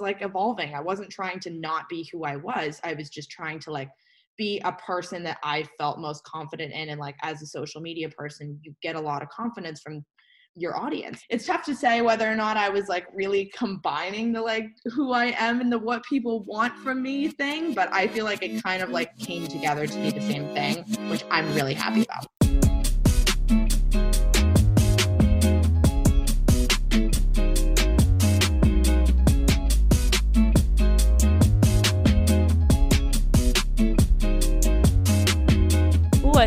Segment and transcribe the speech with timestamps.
[0.00, 0.74] like evolving.
[0.74, 2.80] I wasn't trying to not be who I was.
[2.84, 3.90] I was just trying to like
[4.38, 6.88] be a person that I felt most confident in.
[6.88, 10.04] And like as a social media person, you get a lot of confidence from
[10.54, 11.22] your audience.
[11.30, 15.12] It's tough to say whether or not I was like really combining the like who
[15.12, 18.62] I am and the what people want from me thing, but I feel like it
[18.62, 22.41] kind of like came together to be the same thing, which I'm really happy about.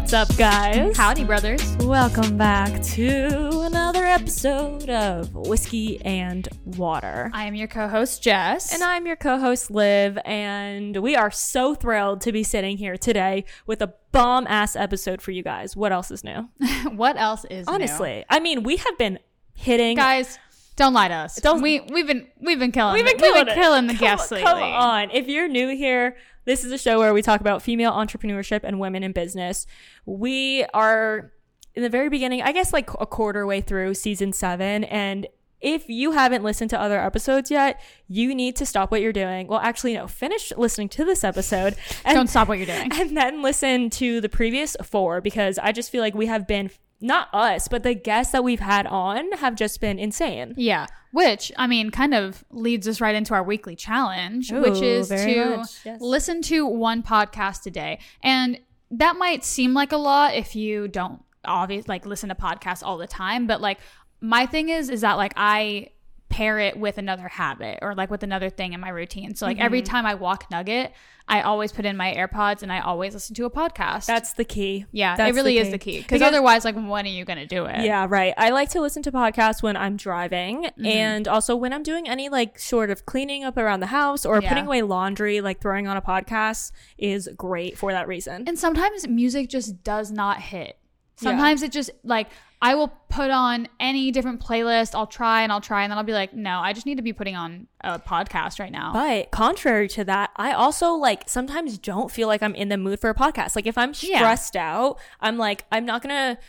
[0.05, 0.95] What's up, guys?
[0.95, 1.75] Howdy, brothers.
[1.77, 7.31] Welcome back to another episode of Whiskey and Water.
[7.33, 8.71] I am your co host, Jess.
[8.71, 12.97] And I'm your co host, Liv, and we are so thrilled to be sitting here
[12.97, 15.75] today with a bomb ass episode for you guys.
[15.75, 16.49] What else is new?
[16.91, 18.23] what else is Honestly, new?
[18.29, 19.17] I mean, we have been
[19.55, 19.97] hitting.
[19.97, 20.37] Guys,
[20.75, 21.35] don't lie to us.
[21.37, 23.99] Don't- we we've been we've been killing We've been killing, we've been killing the Come-
[23.99, 24.45] guests lately.
[24.45, 25.11] Come on.
[25.11, 28.79] If you're new here, this is a show where we talk about female entrepreneurship and
[28.79, 29.65] women in business.
[30.05, 31.31] We are
[31.73, 34.83] in the very beginning, I guess like a quarter way through season seven.
[34.85, 35.27] And
[35.61, 39.47] if you haven't listened to other episodes yet, you need to stop what you're doing.
[39.47, 42.91] Well, actually, no, finish listening to this episode and, Don't stop what you're doing.
[42.93, 46.69] and then listen to the previous four because I just feel like we have been,
[47.05, 50.53] not us, but the guests that we've had on have just been insane.
[50.57, 55.09] Yeah, which I mean, kind of leads us right into our weekly challenge, which is
[55.09, 56.01] to yes.
[56.01, 58.59] listen to one podcast a day, and
[58.91, 62.97] that might seem like a lot if you don't obviously like listen to podcasts all
[62.97, 63.47] the time.
[63.47, 63.79] But like
[64.21, 65.89] my thing is, is that like I
[66.29, 69.35] pair it with another habit or like with another thing in my routine.
[69.35, 69.91] So like every Mm-hmm.
[69.91, 70.91] time I walk Nugget,
[71.27, 74.05] I always put in my AirPods and I always listen to a podcast.
[74.05, 74.85] That's the key.
[74.91, 77.65] yeah, That's it really is the key because otherwise, like, when are you gonna do
[77.65, 77.83] it?
[77.85, 78.33] Yeah, right.
[78.37, 80.85] I like to listen to podcasts when I'm driving Mm-hmm.
[80.85, 84.41] and also when I'm doing any like sort of cleaning up around the house or
[84.41, 84.49] Yeah.
[84.49, 88.43] putting away laundry, like throwing on a podcast is great for that reason.
[88.47, 90.77] And sometimes music just does not hit.
[91.17, 92.27] Sometimes it just like
[92.65, 94.95] I will put on any different playlist.
[94.95, 97.03] I'll try and I'll try and then I'll be like, no, I just need to
[97.03, 98.91] be putting on a podcast right now.
[98.91, 102.99] But contrary to that, I also like sometimes don't feel like I'm in the mood
[102.99, 103.55] for a podcast.
[103.55, 104.17] Like if I'm Yeah.
[104.17, 106.41] stressed out, I'm like I'm not going to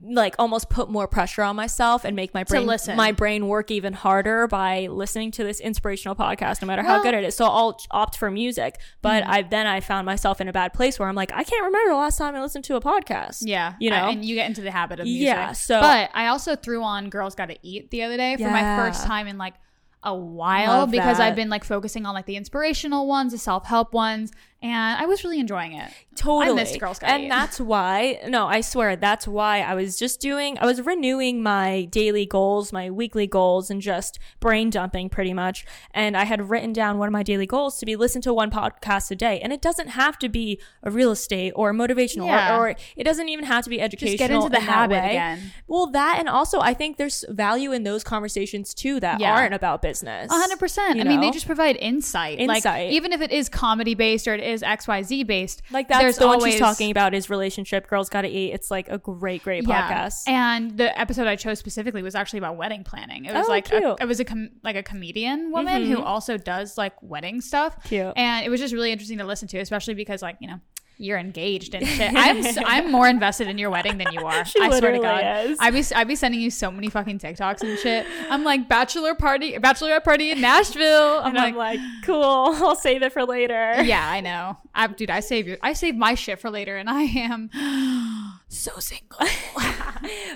[0.00, 2.96] like almost put more pressure on myself and make my brain listen.
[2.96, 7.14] my brain work even harder by listening to this inspirational podcast no matter how good
[7.14, 7.34] it is.
[7.34, 9.28] So I'll opt for music, but mm.
[9.28, 11.90] I then I found myself in a bad place where I'm like I can't remember
[11.90, 13.38] the last time I listened to a podcast.
[13.40, 14.08] yeah, You know?
[14.08, 15.26] and you get into the habit of music.
[15.26, 18.50] Yeah, so- but I also threw on "Girls Got to Eat" the other day for
[18.50, 19.54] my first time in like
[20.04, 21.26] a while Love because that.
[21.26, 24.30] I've been like focusing on like the inspirational ones, the self help ones,
[24.60, 25.90] and I was really enjoying it.
[26.16, 26.50] Totally.
[26.50, 30.20] I missed Girls Gotta and that's why, no, I swear, that's why I was just
[30.20, 35.32] doing, I was renewing my daily goals, my weekly goals, and just brain dumping pretty
[35.32, 35.64] much.
[35.92, 38.50] And I had written down one of my daily goals to be listen to one
[38.50, 39.38] podcast a day.
[39.40, 42.56] And it doesn't have to be a real estate or motivational, Yeah.
[42.58, 44.16] or, or it doesn't even have to be educational.
[44.16, 45.52] Just get into the in habit again.
[45.68, 49.34] Well, that, and also I think there's value in those conversations too that Yeah.
[49.34, 50.32] aren't about business.
[50.32, 50.96] A hundred percent.
[50.96, 52.40] You I mean, they just provide insight.
[52.40, 52.64] Insight.
[52.64, 55.88] Like even if it is comedy based or it is X Y Z based, like
[55.88, 57.86] that's there's the one she's talking about is relationship.
[57.88, 58.52] Girls gotta eat.
[58.52, 60.14] It's like a great, great podcast.
[60.26, 63.24] And the episode I chose specifically was actually about wedding planning.
[63.24, 63.68] It was Oh, like.
[63.68, 63.84] Mm-hmm.
[63.84, 67.76] A, it was a com- like a comedian woman who also does like wedding stuff.
[67.84, 68.12] Cute.
[68.16, 70.60] And it was just really interesting to listen to, especially because like you know.
[71.00, 72.12] You're engaged and shit.
[72.16, 74.44] I'm s- I'm more invested in your wedding than you are.
[74.60, 75.46] I swear to God.
[75.46, 75.56] is.
[75.60, 78.04] I be I be sending you so many fucking TikToks and shit.
[78.28, 81.20] I'm like bachelor party, bachelorette party in Nashville.
[81.20, 82.22] I'm and like, I'm like, cool.
[82.24, 83.80] I'll save it for later.
[83.82, 84.58] yeah, I know.
[84.74, 85.56] I, dude, I save you.
[85.62, 87.48] I save my shit for later, and I am
[88.48, 89.18] so single.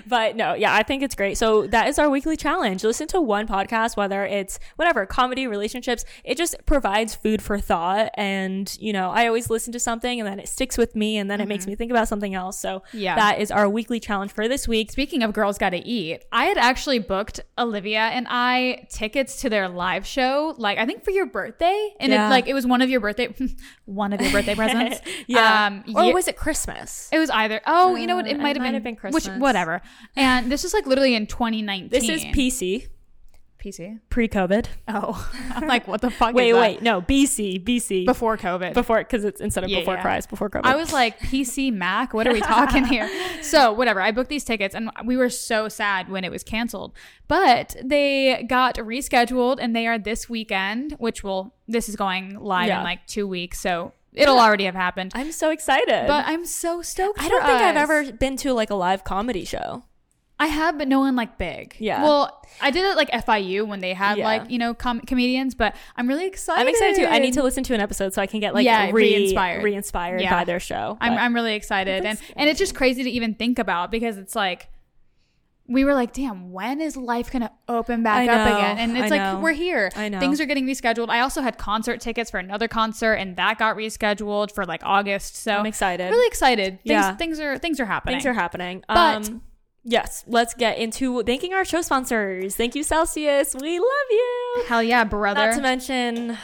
[0.05, 1.37] But no, yeah, I think it's great.
[1.37, 2.83] So that is our weekly challenge.
[2.83, 6.03] Listen to one podcast, whether it's whatever, comedy, relationships.
[6.23, 8.11] It just provides food for thought.
[8.15, 11.31] And, you know, I always listen to something and then it sticks with me and
[11.31, 12.59] then it makes me think about something else.
[12.59, 12.97] So Mm-hmm.
[12.97, 13.15] Yeah.
[13.15, 14.91] that is our weekly challenge for this week.
[14.91, 19.69] Speaking of girls gotta eat, I had actually booked Olivia and I tickets to their
[19.69, 22.27] live show, like I think for your birthday, and Yeah.
[22.27, 23.33] it like it was one of your birthday,
[23.85, 24.99] one of your birthday presents.
[25.27, 25.67] Yeah.
[25.67, 27.09] Um, or was it Christmas?
[27.11, 27.61] it was either.
[27.65, 28.25] Oh, you know what?
[28.25, 29.81] Uh, It it might have might been, have been Which whatever.
[30.15, 31.89] And this is like literally in 2019.
[31.89, 32.87] This is PC,
[33.63, 33.99] PC.
[34.09, 34.65] pre COVID.
[34.89, 36.35] Oh, I'm like, what the fuck?
[36.35, 36.59] Wait, is that?
[36.61, 38.05] wait, no, BC, BC.
[38.05, 38.73] Before COVID.
[38.73, 40.01] Before, because it's instead of Yeah, before yeah.
[40.01, 40.61] Christ, before COVID.
[40.65, 43.09] I was like, PC Mac, what are we talking here?
[43.41, 43.99] So, whatever.
[44.01, 46.93] I booked these tickets and we were so sad when it was canceled.
[47.27, 52.67] But they got rescheduled and they are this weekend, which will, this is going live
[52.67, 52.79] Yeah.
[52.79, 53.59] in like two weeks.
[53.59, 55.11] So, it'll already have happened.
[55.15, 56.07] I'm so excited.
[56.07, 57.19] But I'm so stoked.
[57.21, 59.83] I don't think I've ever been to like a live comedy show.
[60.39, 61.75] I have, but no one like big.
[61.79, 62.01] Yeah.
[62.03, 64.25] Well, I did it like FIU when they had Yeah.
[64.25, 66.59] like you know com- comedians, but I'm really excited.
[66.61, 67.05] I'm excited too.
[67.05, 69.63] I need to listen to an episode so I can get like Yeah, re- re-inspired.
[69.63, 70.31] re-inspired Yeah.
[70.31, 70.97] by their show.
[70.99, 74.35] I'm I'm really excited, and and it's just crazy to even think about because it's
[74.35, 74.67] like.
[75.67, 78.77] We were like, damn, when is life gonna open back I up again?
[78.79, 79.39] And it's I like know.
[79.39, 79.89] we're here.
[79.95, 80.19] I know.
[80.19, 81.07] Things are getting rescheduled.
[81.09, 85.37] I also had concert tickets for another concert, and that got rescheduled for like August.
[85.37, 86.09] So I'm excited.
[86.09, 86.79] really excited.
[86.81, 87.15] Things, Yeah.
[87.15, 88.15] things are things are happening.
[88.15, 88.83] Things are happening.
[88.89, 89.41] But- um,
[89.85, 92.55] yes, let's get into thanking our show sponsors.
[92.57, 93.55] Thank you, Celsius.
[93.57, 94.63] We love you.
[94.67, 95.47] Hell yeah, brother.
[95.47, 96.37] Not to mention,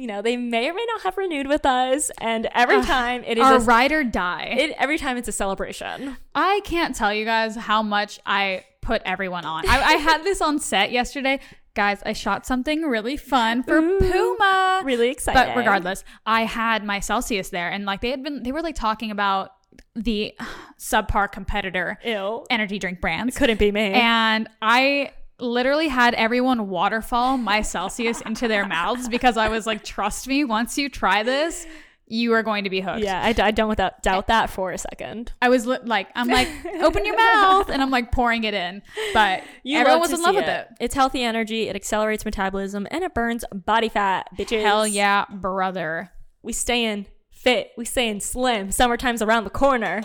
[0.00, 3.22] you know, they may or may not have renewed with us, and every Ugh, time
[3.26, 4.54] it is Our a, ride or die.
[4.58, 6.16] it, every time it's a celebration.
[6.34, 9.68] I can't tell you guys how much I put everyone on.
[9.68, 11.38] I, I had this on set yesterday.
[11.74, 14.82] Guys, I shot something really fun for Ooh, Puma.
[14.84, 15.38] Really excited.
[15.38, 18.74] But regardless, I had my Celsius there and like they had been they were like
[18.74, 19.52] talking about
[19.94, 20.34] the
[20.80, 23.36] subpar competitor ew, energy drink brands.
[23.36, 23.92] couldn't be me.
[23.92, 25.12] And I
[25.42, 30.44] literally had everyone waterfall my Celsius into their mouths because I was like, trust me,
[30.44, 31.66] once you try this,
[32.06, 33.00] you are going to be hooked.
[33.00, 35.32] yeah, I, I don't without, doubt that for a second.
[35.40, 36.48] I was li- like, I'm like,
[36.80, 38.82] open your mouth, and I'm like pouring it in.
[39.14, 40.68] But everyone was in love see with it.
[40.80, 41.68] It's healthy energy.
[41.68, 44.26] It accelerates metabolism and it burns body fat.
[44.36, 44.62] Bitches.
[44.62, 46.10] Hell yeah, brother.
[46.42, 47.70] We staying fit.
[47.76, 48.72] We staying slim.
[48.72, 50.02] Summertime's around the corner.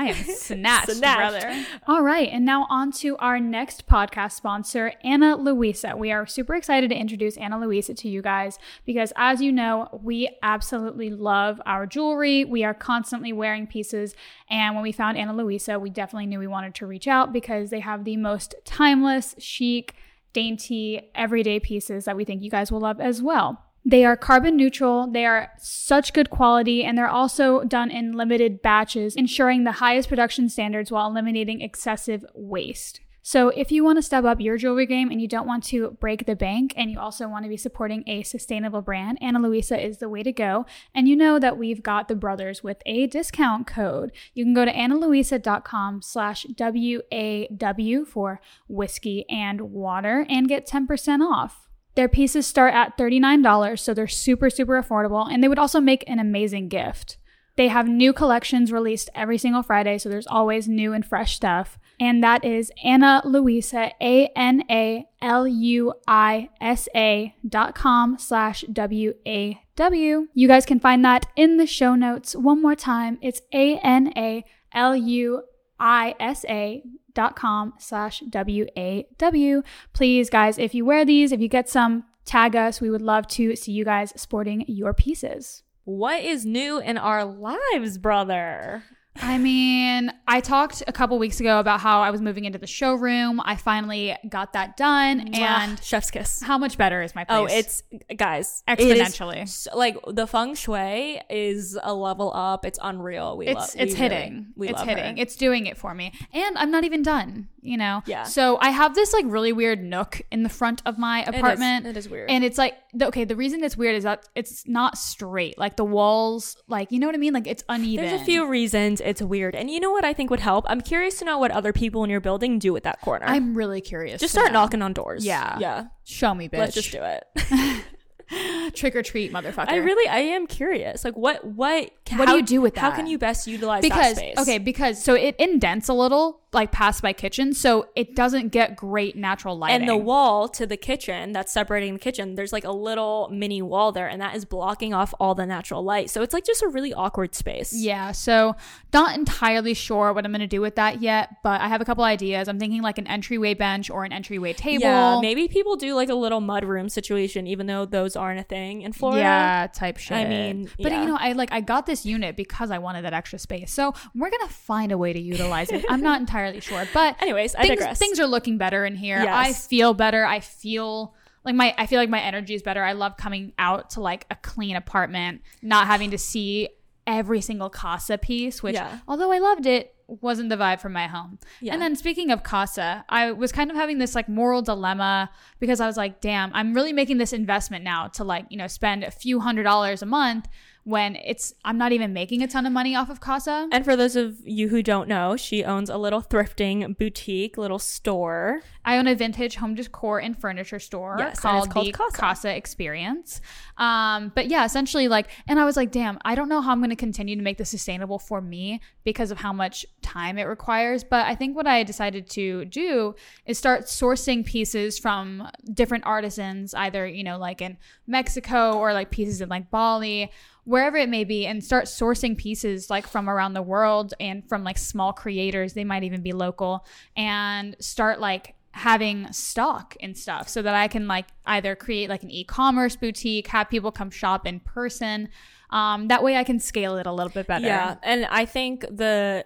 [0.00, 1.42] I am snatched, Snatched.
[1.42, 1.64] brother.
[1.86, 5.94] All right, and now on to our next podcast sponsor, Ana Luisa.
[5.94, 9.88] We are super excited to introduce Ana Luisa to you guys because, as you know,
[10.02, 12.46] we absolutely love our jewelry.
[12.46, 14.14] We are constantly wearing pieces,
[14.48, 17.68] and when we found Ana Luisa, we definitely knew we wanted to reach out because
[17.68, 19.96] they have the most timeless, chic,
[20.32, 23.66] dainty, everyday pieces that we think you guys will love as well.
[23.84, 28.60] They are carbon neutral, they are such good quality, and they're also done in limited
[28.60, 33.00] batches, ensuring the highest production standards while eliminating excessive waste.
[33.22, 35.92] So, if you want to step up your jewelry game and you don't want to
[36.00, 39.78] break the bank and you also want to be supporting a sustainable brand, Ana Luisa
[39.78, 40.64] is the way to go.
[40.94, 44.12] And you know that we've got the brothers with a discount code.
[44.32, 51.69] You can go to analuisa.com slash W-A-W for whiskey and water and get 10% off.
[51.94, 56.04] Their pieces start at $39, so they're super, super affordable, and they would also make
[56.06, 57.16] an amazing gift.
[57.56, 61.78] They have new collections released every single Friday, so there's always new and fresh stuff.
[61.98, 68.16] And that is Ana Luisa, A N A L U I S A dot com
[68.18, 70.28] slash W A W.
[70.32, 72.34] You guys can find that in the show notes.
[72.34, 75.42] One more time, it's A N A L U
[75.78, 76.82] I S A
[77.28, 79.62] com slash W-A-W.
[79.92, 82.80] Please, guys, if you wear these, if you get some, tag us.
[82.80, 85.62] We would love to see you guys sporting your pieces.
[85.84, 88.84] What is new in our lives, brother?
[89.22, 92.66] I mean, I talked a couple weeks ago about how I was moving into the
[92.66, 93.40] showroom.
[93.44, 95.34] I finally got that done.
[95.34, 96.42] And chef's kiss.
[96.42, 97.82] how much better is my oh, place?
[97.92, 99.48] Oh, it's guys it is Exponentially.
[99.48, 102.64] so- like the feng shui is a level up.
[102.64, 103.36] It's unreal.
[103.36, 103.70] We it's love.
[103.76, 104.32] it's we hitting.
[104.32, 105.16] Really, we it's love hitting.
[105.16, 105.22] her.
[105.22, 106.12] It's doing it for me.
[106.32, 108.02] And I'm not even done, you know.
[108.06, 108.24] Yeah.
[108.24, 111.34] So I have this like really weird nook in the front of my It is-
[111.36, 111.86] apartment.
[111.86, 112.30] It is weird.
[112.30, 115.58] And it's like the, okay, the reason it's weird is that it's not straight.
[115.58, 117.32] Like the walls, like you know what I mean?
[117.32, 118.04] Like it's uneven.
[118.04, 120.64] There's a few reasons it's weird, and you know what I think would help.
[120.68, 123.26] I'm curious to know what other people in your building do with that corner.
[123.26, 124.20] I'm really curious.
[124.20, 124.60] just start know.
[124.60, 125.24] knocking on doors.
[125.24, 125.58] Yeah.
[125.58, 125.86] yeah.
[126.04, 126.58] Show me, bitch.
[126.58, 127.84] Let's just do it.
[128.74, 129.68] Trick or treat, motherfucker.
[129.68, 131.04] I really, I am curious.
[131.04, 132.80] Like, what, what, What do you do with that?
[132.80, 134.38] How can you best utilize because that space?
[134.38, 138.74] okay, because so it indents a little, like past my kitchen, so it doesn't get
[138.74, 139.82] great natural lighting.
[139.82, 143.62] and the wall to the kitchen that's separating the kitchen, there's like a little mini
[143.62, 146.10] wall there, and that is blocking off all the natural light.
[146.10, 147.72] So it's like just a really awkward space.
[147.72, 148.56] Yeah, so
[148.92, 151.84] not entirely sure what I'm going to do with that yet, but I have a
[151.84, 152.48] couple ideas.
[152.48, 154.82] I'm thinking like an entryway bench or an entryway table.
[154.82, 158.44] Yeah, maybe people do like a little mud room situation, even though those aren't a
[158.44, 159.20] thing in Florida.
[159.20, 160.16] Yeah, type shit.
[160.16, 161.00] I mean, but yeah.
[161.00, 163.72] you know, I like I got this unit because I wanted that extra space.
[163.72, 165.84] So we're gonna find a way to utilize it.
[165.88, 167.98] I'm not entirely sure, but Anyways, I things, digress.
[167.98, 169.22] things are looking better in here.
[169.22, 169.28] Yes.
[169.48, 170.24] I feel better.
[170.24, 172.82] I feel like my I feel like my energy is better.
[172.82, 176.68] I love coming out to like a clean apartment, not having to see
[177.06, 178.98] every single casa piece, which Yeah.
[179.08, 181.38] although I loved it, wasn't the vibe from my home.
[181.60, 181.72] Yeah.
[181.72, 185.30] And then speaking of casa, I was kind of having this like moral dilemma
[185.60, 188.66] because I was like, damn, I'm really making this investment now to like, you know,
[188.66, 190.46] spend a few hundred dollars a month
[190.90, 193.68] when it's I'm not even making a ton of money off of casa.
[193.72, 197.78] And for those of you who don't know, she owns a little thrifting boutique, little
[197.78, 198.62] store.
[198.84, 202.16] I own a vintage home decor and furniture store Yes, called, called the Casa.
[202.16, 202.56] Casa.
[202.56, 203.40] Experience.
[203.76, 206.80] Um, but yeah, essentially like, and I was like, damn, I don't know how I'm
[206.80, 210.44] going to continue to make this sustainable for me because of how much time it
[210.44, 211.04] requires.
[211.04, 213.14] But I think what I decided to do
[213.46, 219.10] is start sourcing pieces from different artisans, either, you know, like in Mexico or like
[219.10, 220.32] pieces in like Bali,
[220.64, 224.64] wherever it may be, and start sourcing pieces like from around the world and from
[224.64, 225.74] like small creators.
[225.74, 226.86] They might even be local
[227.16, 232.22] and start like having stock and stuff so that I can like either create like
[232.22, 235.28] an e-commerce boutique, have people come shop in person.
[235.70, 237.66] Um, that way I can scale it a little bit better.
[237.66, 239.44] Yeah, and I think the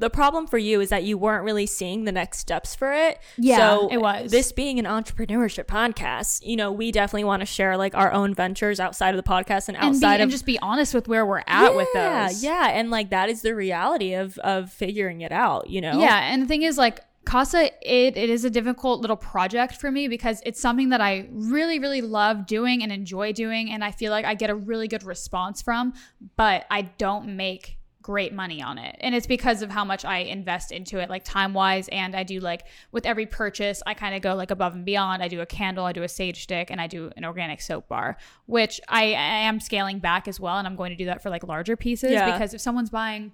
[0.00, 3.20] the problem for you is that you weren't really seeing the next steps for it.
[3.36, 4.30] Yeah, so it was.
[4.30, 8.34] This being an entrepreneurship podcast, you know, we definitely want to share like our own
[8.34, 10.94] ventures outside of the podcast and outside and, be, outside and of just be honest
[10.94, 12.42] with where we're at with Yeah, those.
[12.42, 15.68] Yeah, and like that is the reality of of figuring it out.
[15.68, 16.00] You know.
[16.00, 19.90] Yeah, and the thing is, like Casa, it, it is a difficult little project for
[19.90, 23.90] me because it's something that I really, really love doing and enjoy doing, and I
[23.90, 25.92] feel like I get a really good response from,
[26.36, 27.76] but I don't make
[28.10, 28.96] great money on it.
[29.00, 31.86] And it's because of how much I invest into it, like time wise.
[31.88, 35.22] And I do like with every purchase, I kind of go like above and beyond.
[35.22, 37.86] I do a candle, I do a sage stick, and I do an organic soap
[37.88, 40.56] bar, which I, I am scaling back as well.
[40.58, 42.32] And I'm going to do that for like larger pieces Yeah.
[42.32, 43.30] because if someone's buying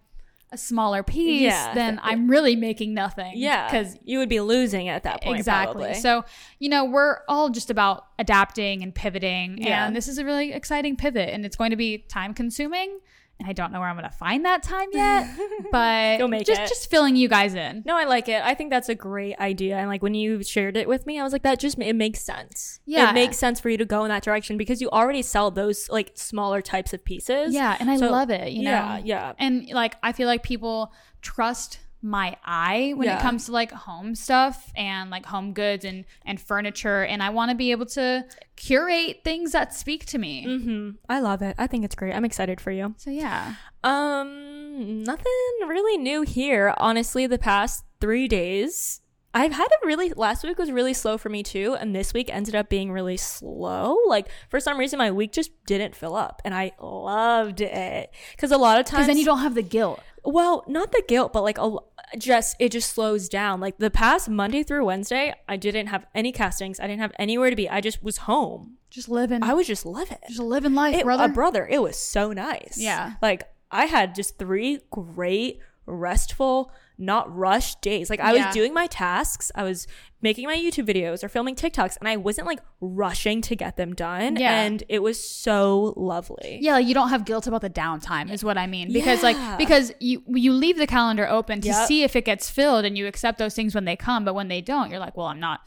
[0.53, 1.75] a smaller piece, Yeah.
[1.75, 3.33] then I'm really making nothing.
[3.35, 5.39] Yeah, Because you would be losing at that point.
[5.39, 5.85] exactly.
[5.85, 6.01] probably.
[6.01, 6.25] So,
[6.61, 9.59] you know, we're all just about adapting and pivoting.
[9.59, 9.87] Yeah.
[9.87, 13.01] And this is a really exciting pivot and it's going to be time consuming.
[13.39, 15.29] And I don't know where I'm going to find that time yet,
[15.71, 16.69] but You'll make just, it.
[16.69, 17.83] just filling you guys in.
[17.85, 18.43] No, I like it.
[18.43, 19.77] I think that's a great idea.
[19.77, 22.21] And like when you shared it with me, I was like, that just it makes
[22.23, 22.81] sense.
[22.87, 23.11] Yeah.
[23.11, 25.91] it makes sense for you to go in that direction because you already sell those
[25.91, 27.55] like smaller types of pieces.
[27.55, 27.77] Yeah.
[27.79, 28.71] And I So- love it, you know?
[28.71, 29.33] yeah, yeah.
[29.39, 33.19] And like, I feel like people trust my eye when Yeah.
[33.19, 37.31] it comes to like home stuff and like home goods and and furniture and I
[37.31, 40.45] want to be able to curate things that speak to me.
[40.45, 41.57] hmm I love it.
[41.59, 42.15] I think it's great.
[42.15, 42.95] I'm excited for you.
[42.99, 43.55] So yeah.
[43.83, 45.25] Um, nothing
[45.67, 46.75] really new here.
[46.79, 49.01] Honestly, the past three days,
[49.35, 50.13] I've had a really.
[50.15, 53.17] Last week was really slow for me too, and this week ended up being really
[53.17, 53.97] slow.
[54.07, 58.51] Like for some reason, my week just didn't fill up, and I loved it because
[58.53, 60.01] a lot of times then you don't have the guilt.
[60.27, 61.77] Well, not the guilt, but like a
[62.19, 63.61] just it just slows down.
[63.61, 66.81] Like the past Monday through Wednesday, I didn't have any castings.
[66.81, 67.69] I didn't have anywhere to be.
[67.69, 68.77] I just was home.
[68.91, 69.43] Just living.
[69.43, 70.19] I was just living.
[70.29, 71.25] just living life, It, brother.
[71.25, 71.67] A brother.
[71.69, 72.77] It was so nice.
[72.79, 73.15] Yeah.
[73.23, 78.09] Like I had just three great, restful, not rush days.
[78.11, 79.51] Like I was doing my tasks.
[79.55, 79.87] I was
[80.23, 83.95] making my YouTube videos or filming TikToks, and I wasn't like rushing to get them
[83.95, 84.37] done.
[84.37, 84.63] Yeah.
[84.63, 86.59] And it was so lovely.
[86.63, 88.93] yeah, like, you don't have guilt about the downtime is what I mean.
[88.93, 89.33] Because Yeah.
[89.33, 91.87] like because you you leave the calendar open to Yep.
[91.87, 94.49] see if it gets filled and you accept those things when they come, but when
[94.49, 95.61] they don't, you're like, well, I'm not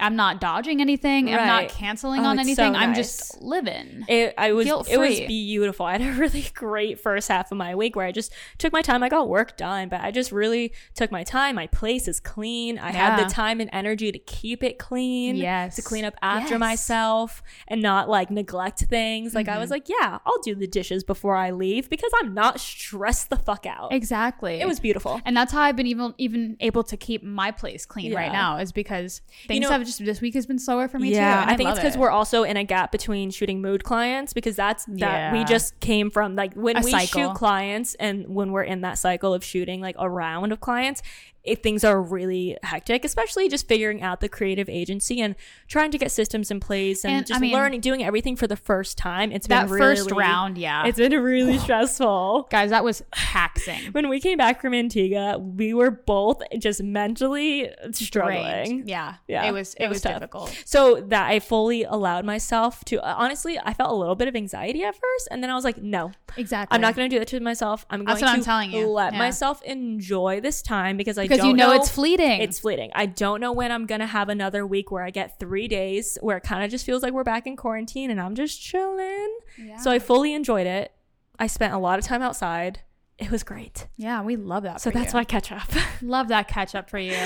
[0.00, 1.28] I'm not dodging anything.
[1.34, 2.74] I'm not canceling Oh, on anything.
[2.74, 2.96] so I'm nice.
[2.96, 4.04] just living.
[4.06, 5.86] It I was it was beautiful.
[5.86, 8.82] I had a really great first half of my week where I just took my
[8.82, 9.02] time.
[9.02, 11.56] I got work done, but I just really took my time.
[11.56, 12.78] My place is clean.
[12.78, 15.34] I had the time and energy to keep it clean.
[15.36, 15.74] Yes.
[15.76, 16.60] To clean up after Yes.
[16.60, 19.34] myself and not like neglect things.
[19.34, 19.56] Like Mm-hmm.
[19.56, 23.30] I was like, yeah, I'll do the dishes before I leave because I'm not stressed
[23.30, 23.92] the fuck out.
[23.92, 24.60] Exactly.
[24.60, 25.20] It was beautiful.
[25.24, 28.58] and that's how I've been even even able to keep my place clean right now
[28.58, 31.42] is because things know- have just this week has been slower for me yeah, too.
[31.42, 31.98] and I think it's because it.
[31.98, 36.10] we're also in a gap between shooting mood clients because that's that we just came
[36.10, 37.28] from like when A we cycle.
[37.28, 41.02] shoot clients and when we're in that cycle of shooting like a round of clients,
[41.48, 45.34] it, things are really hectic, especially just figuring out the creative agency and
[45.68, 48.46] trying to get systems in place and, And, just I mean, learning, doing everything for
[48.46, 49.32] the first time.
[49.32, 50.86] It's that been really, first round, yeah.
[50.86, 52.48] It's been really stressful.
[52.50, 53.92] Guys, that was taxing.
[53.92, 58.38] When we came back from Antigua, we were both just mentally struggling.
[58.82, 58.88] Drained.
[58.88, 59.14] Yeah.
[59.26, 60.62] Yeah, It was it, it was was, difficult.
[60.64, 64.36] So that I fully allowed myself to uh, honestly, I felt a little bit of
[64.36, 66.74] anxiety at first, and then I was like, no, Exactly.
[66.74, 67.84] I'm not going to do that to myself.
[67.90, 68.86] I'm going That's to I'm telling you.
[68.88, 69.18] let Yeah.
[69.18, 72.40] myself enjoy this time because I because don't you know, it's fleeting.
[72.40, 72.90] It's fleeting.
[72.94, 76.18] I don't know when I'm going to have another week where I get three days
[76.20, 79.38] where it kind of just feels like we're back in quarantine and I'm just chilling.
[79.80, 80.92] So I fully enjoyed it.
[81.38, 82.80] I spent a lot of time outside.
[83.18, 83.88] It was great.
[83.96, 84.80] yeah, we love that.
[84.80, 85.16] So that's you.
[85.16, 85.68] why I catch up.
[86.02, 87.16] love that catch up for you.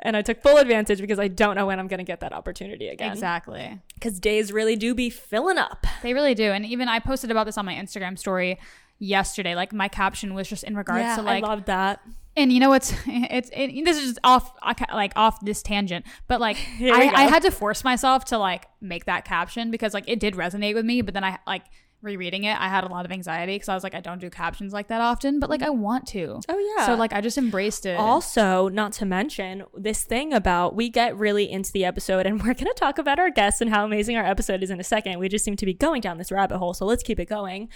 [0.00, 2.32] and I took full advantage because I don't know when I'm going to get that
[2.32, 3.12] opportunity again.
[3.12, 3.80] Exactly.
[3.94, 5.86] Because days really do be filling up.
[6.02, 6.52] They really do.
[6.52, 8.58] And even I posted about this on my Instagram story
[8.98, 9.54] yesterday.
[9.54, 12.00] Like my caption was just in regards yeah, to like I love that.
[12.36, 14.52] and you know what's it's it, this is just off
[14.92, 19.06] like off this tangent but like I, I had to force myself to like make
[19.06, 21.64] that caption because like it did resonate with me but then i like
[22.06, 24.30] rereading it, I had a lot of anxiety because I was like, I don't do
[24.30, 26.40] captions like that often, but like I want to.
[26.48, 26.86] Oh yeah.
[26.86, 27.96] So like I just embraced it.
[27.98, 32.54] Also, not to mention this thing about we get really into the episode and we're
[32.54, 35.18] going to talk about our guests and how amazing our episode is in a second.
[35.18, 37.68] We just seem to be going down this rabbit hole, so let's keep it going.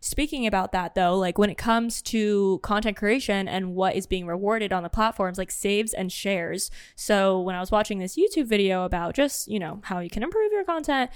[0.00, 4.26] Speaking about that though, like when it comes to content creation and what is being
[4.26, 6.70] rewarded on the platforms like saves and shares.
[6.94, 10.22] So, when I was watching this YouTube video about just, you know, how you can
[10.22, 11.10] improve your content,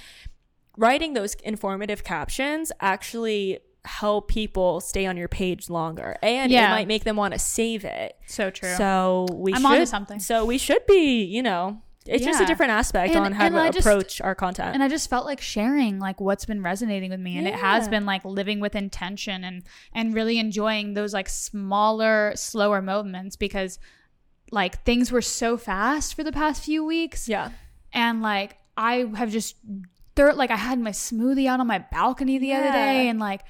[0.76, 6.69] writing those informative captions actually help people stay on your page longer and Yeah.
[6.69, 8.17] it might make them want to save it.
[8.26, 8.75] so true.
[8.76, 10.21] So we I'm should something.
[10.21, 13.73] So we should be, you know, it's just a different aspect And- on how to
[13.73, 14.75] just- approach our content.
[14.75, 17.88] and I just felt like sharing like what's been resonating with me and it has
[17.88, 19.62] been like living with intention and
[19.93, 23.79] and really enjoying those like smaller slower moments because
[24.50, 27.50] like things were so fast for the past few weeks yeah.
[27.93, 29.57] and like I have just
[30.16, 33.42] third like I had my smoothie out on my balcony the other day and like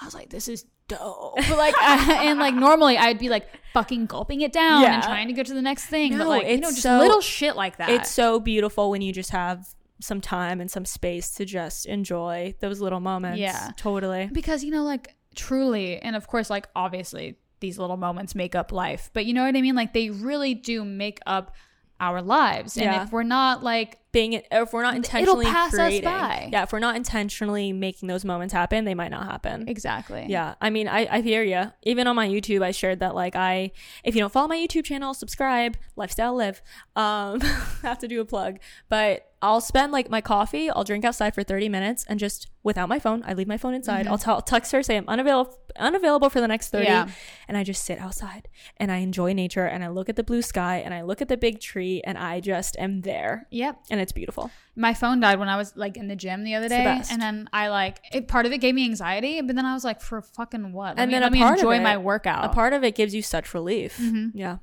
[0.00, 4.06] I was like this is dope like I, and like normally I'd be like fucking
[4.06, 4.94] gulping it down Yeah.
[4.94, 6.98] and trying to go to the next thing but No, like you know just so-
[6.98, 9.66] little shit like that It's so beautiful when you just have
[10.00, 13.38] some time and some space to just enjoy those little moments.
[13.40, 13.70] Yeah.
[13.78, 14.28] Totally.
[14.32, 18.72] because you know like truly and of course like obviously these little moments make up
[18.72, 21.54] life but you know what i mean like they really do make up
[22.00, 23.02] our lives and Yeah.
[23.04, 26.48] if we're not like Being if we're not intentionally It'll pass us creating, by.
[26.50, 29.68] yeah, if we're not intentionally making those moments happen, they might not happen.
[29.68, 31.72] exactly Yeah, I mean, I, I hear you.
[31.82, 33.72] Even on my YouTube, I shared that like I,
[34.04, 36.62] if you don't follow my YouTube channel, subscribe, lifestyle live.
[36.96, 37.40] Um,
[37.82, 38.58] have to do a plug,
[38.88, 40.70] but I'll spend like my coffee.
[40.70, 43.22] I'll drink outside for thirty minutes and just without my phone.
[43.26, 44.06] I leave my phone inside.
[44.06, 47.06] I'll, tell text her say I'm unavailable unavailable for the next thirty, Yeah.
[47.46, 50.40] and I just sit outside and I enjoy nature and I look at the blue
[50.40, 54.00] sky and I look at the big tree and I just am there yep and
[54.06, 54.50] it's beautiful.
[54.76, 57.10] my phone died when i was like in the gym the other the day best.
[57.12, 59.84] and then i like it part of it gave me anxiety but then i was
[59.84, 62.48] like for fucking what let And me, then let me enjoy it- my workout A
[62.48, 63.98] part of it gives you such relief.
[63.98, 64.36] Mm-hmm.
[64.38, 64.56] Yeah.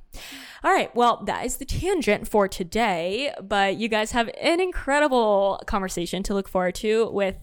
[0.63, 0.93] All right.
[0.95, 3.33] Well, that is the tangent for today.
[3.41, 7.35] But you guys have an incredible conversation to look forward to with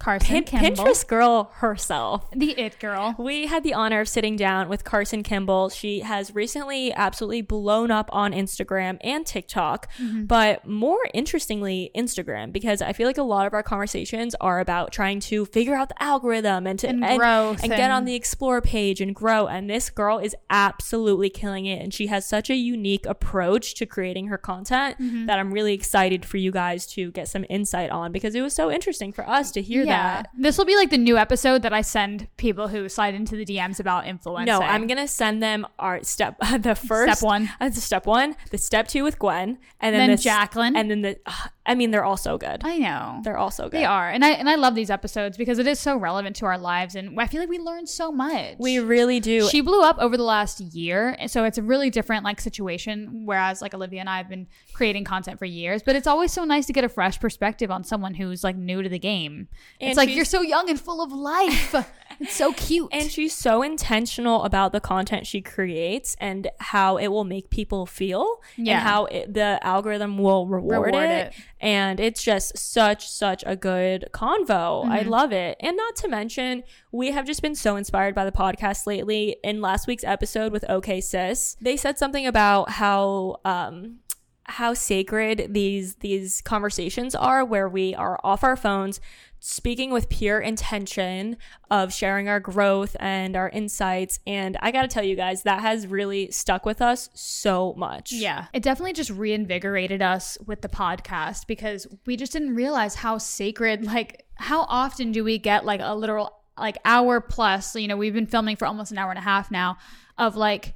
[0.00, 2.28] Karsen Pin- Kimball, Pinterest girl herself.
[2.34, 5.70] the it girl We had the honor of sitting down with Karsen Kimball.
[5.70, 10.24] She has recently absolutely blown up on Instagram and TikTok, Mm-hmm.
[10.24, 14.92] but more interestingly, Instagram, because I feel like a lot of our conversations are about
[14.92, 18.14] trying to figure out the algorithm and to And and, growth and get on the
[18.14, 19.46] explore page and grow.
[19.46, 21.80] And this girl is absolutely killing it.
[21.82, 25.26] And she has such a unique approach to creating her content Mm-hmm.
[25.26, 28.54] that I'm really excited for you guys to get some insight on because it was
[28.54, 30.30] so interesting for us to hear that.
[30.36, 33.44] This will be like the new episode that I send people who slide into the
[33.44, 34.46] DMs about influence.
[34.46, 37.50] No, I'm gonna send them our step the first Step one.
[37.60, 40.76] uh, the step one, the step two with Gwen, and then, Then the Jacqueline.
[40.76, 41.18] and then the.
[41.26, 41.32] uh,
[41.66, 42.60] I mean, they're all so good.
[42.62, 43.20] I know.
[43.24, 43.72] They're all so good.
[43.80, 44.08] They are.
[44.10, 46.94] And I and I love these episodes because it is so relevant to our lives
[46.94, 48.56] and I feel like we learn so much.
[48.58, 49.48] We really do.
[49.48, 53.22] she blew up over the last year and so it's a really different like situation
[53.24, 56.44] whereas like olivia and i have been creating content for years but it's always so
[56.44, 59.48] nice to get a fresh perspective on someone who's like new to the game
[59.80, 61.74] And it's like you're so young and full of life
[62.20, 67.08] it's so cute and she's so intentional about the content she creates and how it
[67.08, 68.74] will make people feel Yeah.
[68.74, 71.26] and how it, the algorithm will reward, Reward it.
[71.28, 71.34] it.
[71.64, 74.86] And it's just such, such a good convo.
[74.86, 75.08] I Mm-hmm.
[75.08, 75.56] love it.
[75.60, 79.36] And not to mention, we have just been so inspired by the podcast lately.
[79.42, 84.00] In last week's episode with OK Sis, they said something about how, um,
[84.46, 89.00] how sacred these these conversations are where we are off our phones
[89.46, 91.36] speaking with pure intention
[91.70, 94.18] of sharing our growth and our insights.
[94.26, 98.10] And i got to tell you guys that has really stuck with us so much.
[98.10, 98.46] Yeah.
[98.54, 103.84] It definitely just reinvigorated us with the podcast because we just didn't realize how sacred
[103.84, 108.14] like how often do we get like a literal like hour plus you know we've
[108.14, 109.76] been filming for almost an hour and a half now
[110.16, 110.72] of like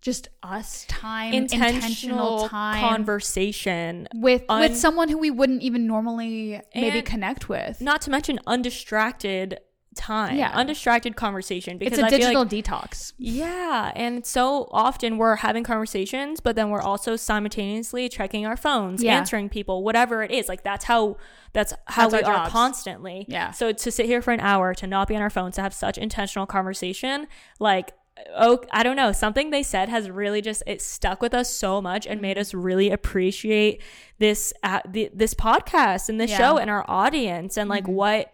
[0.00, 6.60] just us time intentional, time conversation with un- with someone who we wouldn't even normally
[6.74, 9.58] maybe connect with not to mention undistracted
[9.96, 10.52] time Yeah.
[10.54, 12.50] undistracted conversation because it's a I feel digital like,
[12.86, 18.56] detox yeah and so often we're having conversations but then we're also simultaneously checking our
[18.56, 19.16] phones Yeah.
[19.16, 21.16] answering people whatever it is like that's how
[21.52, 23.50] that's how That's we are constantly Yeah.
[23.50, 25.74] so to sit here for an hour to not be on our phones to have
[25.74, 27.26] such intentional conversation
[27.58, 27.92] like
[28.36, 31.80] oh i don't know something they said has really just it stuck with us so
[31.80, 33.80] much and made us really appreciate
[34.18, 36.38] this uh, the, this podcast and this Yeah.
[36.38, 38.32] show and our audience and like what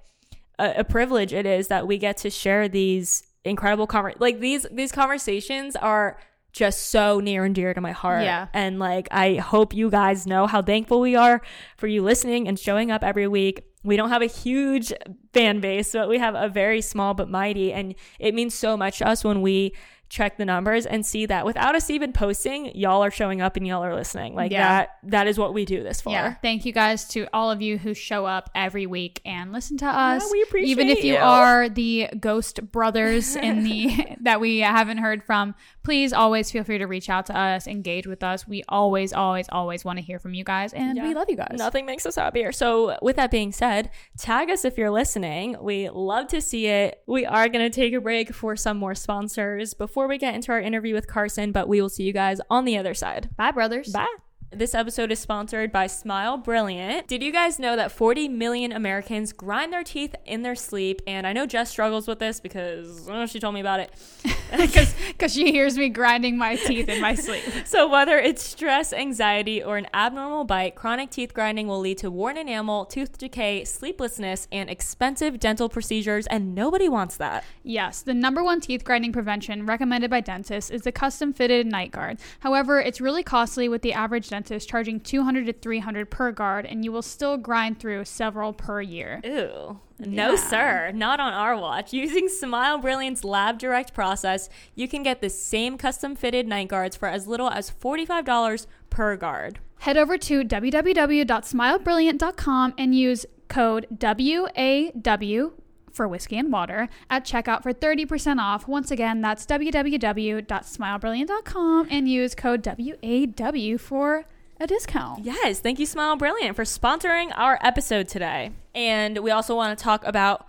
[0.59, 4.67] a, a privilege it is that we get to share these incredible conver- like these
[4.73, 6.19] these conversations are
[6.53, 8.47] just so near and dear to my heart Yeah.
[8.55, 11.43] and like i hope you guys know how thankful we are
[11.77, 14.93] for you listening and showing up every week we don't have a huge
[15.33, 17.73] fan base, but we have a very small but mighty.
[17.73, 19.75] And it means so much to us when we
[20.09, 23.67] check the numbers and see that without us even posting, y'all are showing up and
[23.67, 24.35] y'all are listening.
[24.35, 24.69] Like Yeah.
[24.69, 26.11] that that is what we do this for.
[26.11, 26.35] Yeah.
[26.35, 29.87] Thank you guys to all of you who show up every week and listen to
[29.87, 30.31] us.
[30.31, 31.19] we appreciate Even if you, you.
[31.19, 36.79] are the ghost brothers in the that we haven't heard from, please always feel free
[36.79, 38.47] to reach out to us, engage with us.
[38.47, 41.09] We always, always, always want to hear from you guys, and Yeah.
[41.09, 41.57] we love you guys.
[41.59, 42.53] Nothing makes us happier.
[42.53, 45.57] So, with that being said, tag us if you're listening.
[45.61, 47.03] We love to see it.
[47.07, 50.53] We are going to take a break for some more sponsors before we get into
[50.53, 53.31] our interview with Karsen, but we will see you guys on the other side.
[53.37, 53.93] Bye, brothers.
[53.93, 54.24] Bye.
[54.57, 57.09] This episode is sponsored by Smile Brilliant.
[57.09, 61.03] Did you guys know that 40 million Americans grind their teeth in their sleep?
[61.09, 63.91] And I know Jess struggles with this because oh, she told me about it.
[64.55, 67.43] Because she hears me grinding my teeth in my sleep.
[67.65, 72.11] So, whether it's stress, anxiety, or an abnormal bite, chronic teeth grinding will lead to
[72.11, 77.43] worn enamel, tooth decay, sleeplessness, and expensive dental procedures, and nobody wants that.
[77.65, 81.91] Yes, the number one teeth grinding prevention recommended by dentists is the custom fitted night
[81.91, 82.19] guard.
[82.41, 86.85] However, it's really costly with the average dentist charging 200 to 300 per guard and
[86.85, 89.21] you will still grind through several per year.
[89.27, 89.81] Ooh.
[89.99, 90.37] No, Yeah.
[90.37, 90.93] sir.
[90.95, 91.93] Not on our watch.
[91.93, 96.97] Using Smile Brilliant's Lab Direct process, you can get the same custom fitted night guards
[96.97, 99.59] for as little as $45 per guard.
[99.81, 105.51] Head over to www.smilebrilliant.com and use code WAW
[105.93, 108.67] for whiskey and water at checkout for 30% off.
[108.67, 114.25] Once again, that's www.smilebrilliant.com and use code WAW for
[114.61, 115.25] a discount.
[115.25, 118.53] Yes, thank you, Smile Brilliant, for sponsoring our episode today.
[118.75, 120.49] And we also want to talk about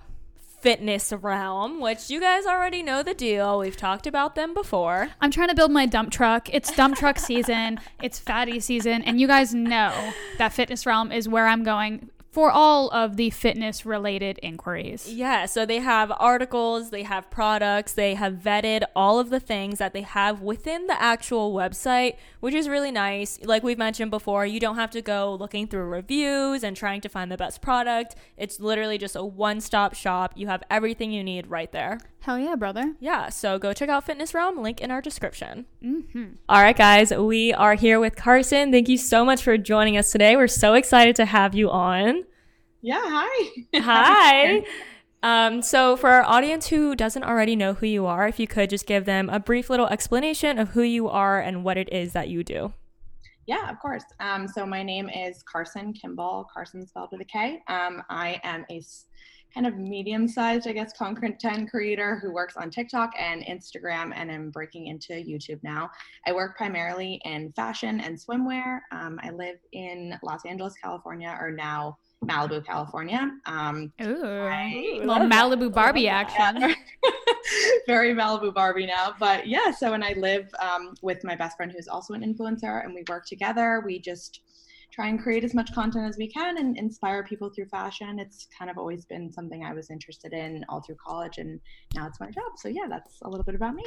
[0.62, 3.60] Fitness Realm, which you guys already know the deal.
[3.60, 5.10] We've talked about them before.
[5.22, 6.52] I'm trying to build my dump truck.
[6.54, 11.30] It's dump truck season, it's fatty season, and you guys know that Fitness Realm is
[11.30, 15.08] where I'm going for all of the fitness related inquiries.
[15.08, 19.80] Yeah, so they have articles, they have products, they have vetted all of the things
[19.80, 23.40] that they have within the actual website, which is really nice.
[23.42, 27.08] Like we've mentioned before, you don't have to go looking through reviews and trying to
[27.08, 28.16] find the best product.
[28.36, 30.34] It's literally just a one stop shop.
[30.36, 32.00] You have everything you need right there.
[32.20, 32.96] Hell yeah, brother.
[33.00, 35.68] Yeah, so go check out Fitness Realm, link in our description.
[35.82, 36.26] Mm-hmm.
[36.50, 38.72] All right, guys, we are here with Karsen.
[38.72, 40.36] Thank you so much for joining us today.
[40.36, 42.25] We're so excited to have you on.
[42.86, 43.50] Yeah, hi.
[43.82, 44.64] Hi.
[45.24, 48.70] Um, so, for our audience who doesn't already know who you are, if you could
[48.70, 52.14] just give them a brief little explanation of who you are and what it is
[52.14, 52.74] that you do.
[53.48, 54.04] Yeah, of course.
[54.20, 56.48] Um, so my name is Karsen Kimball.
[56.56, 57.64] Karsen spelled with a K.
[57.68, 58.80] Um, I am a
[59.52, 64.52] kind of medium-sized, I guess, content creator who works on TikTok and Instagram, and I'm
[64.52, 65.90] breaking into YouTube now.
[66.28, 68.82] I work primarily in fashion and swimwear.
[68.92, 73.32] Um, I live in Los Angeles, California, or now Malibu, California.
[73.46, 73.92] Um.
[74.00, 76.76] I Little Malibu Barbie action.
[77.88, 79.14] Very Malibu Barbie now.
[79.20, 82.84] But yeah, so and I live um, with my best friend who's also an influencer,
[82.84, 83.84] and we work together.
[83.86, 84.42] We just
[84.92, 88.18] try and create as much content as we can and inspire people through fashion.
[88.18, 91.60] It's kind of always been something I was interested in all through college, and
[91.96, 92.54] now it's my job.
[92.58, 93.84] So yeah, that's a little bit about me.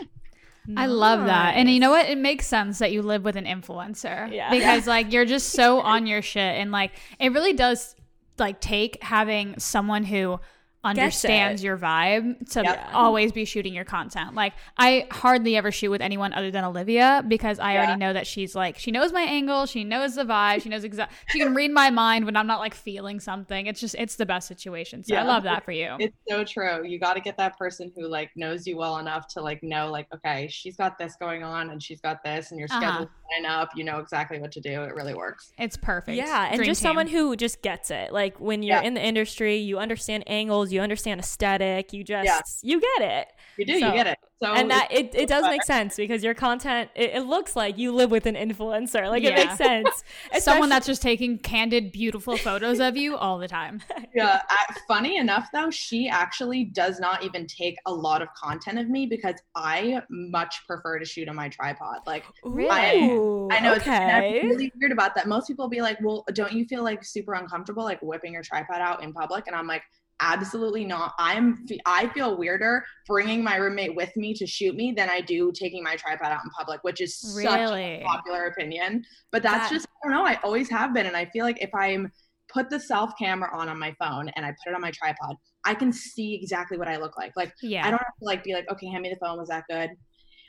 [0.77, 1.55] I love that.
[1.57, 2.09] And you know what?
[2.09, 4.31] It makes sense that you live with an influencer.
[4.33, 4.51] Yeah.
[4.51, 7.95] Because like you're just so on your shit and like it really does
[8.41, 10.41] like take having someone who
[10.85, 12.89] understands your vibe to Yep.
[12.93, 14.35] always be shooting your content.
[14.35, 17.79] Like I hardly ever shoot with anyone other than Olivia because I Yeah.
[17.79, 20.85] already know that she's like she knows my angle, she knows the vibe, she knows
[20.85, 23.67] exactly she can read my mind when I'm not like feeling something.
[23.67, 25.03] It's just it's the best situation.
[25.05, 25.97] So I love that for you.
[25.99, 26.87] It's so true.
[26.87, 29.91] You got to get that person who like knows you well enough to like know
[29.91, 32.81] like okay, she's got this going on and she's got this, and your Uh-huh.
[32.81, 33.71] schedule line up.
[33.75, 34.83] You know exactly what to do.
[34.83, 35.53] It really works.
[35.59, 36.17] It's perfect.
[36.17, 36.89] Yeah, and Dream just team.
[36.89, 38.13] someone who just gets it.
[38.13, 38.83] Like when you're Yeah.
[38.83, 42.41] in the industry, you understand angles, you understand aesthetic, you just Yeah.
[42.63, 43.29] you get it.
[43.57, 43.81] You do.
[43.81, 44.19] So- you get it.
[44.41, 45.51] So and that it, it does better.
[45.53, 49.09] make sense because your content it, it looks like you live with an influencer.
[49.11, 50.05] Like it makes sense.
[50.39, 53.81] someone that's just taking candid, beautiful photos of you all the time.
[54.15, 54.41] yeah
[54.87, 59.07] funny enough though she actually does not even take a lot of content of me
[59.07, 63.05] because i much prefer to shoot on my tripod like Really?
[63.11, 65.99] Ooh, i know it's, and I'm really weird about that most people will be like
[66.03, 69.55] well don't you feel like super uncomfortable like whipping your tripod out in public and
[69.57, 69.83] i'm like
[70.21, 75.09] absolutely not i'm i feel weirder bringing my roommate with me to shoot me than
[75.09, 79.43] i do taking my tripod out in public which is such a popular opinion but
[79.43, 81.73] that's That- just i don't know i always have been and i feel like if
[81.75, 82.11] i'm
[82.53, 85.37] put the self camera on on my phone and i put it on my tripod
[85.65, 87.87] i can see exactly what i look like like Yeah.
[87.87, 89.39] I don't have to like be like, okay, hand me the phone.
[89.39, 89.91] Was that good?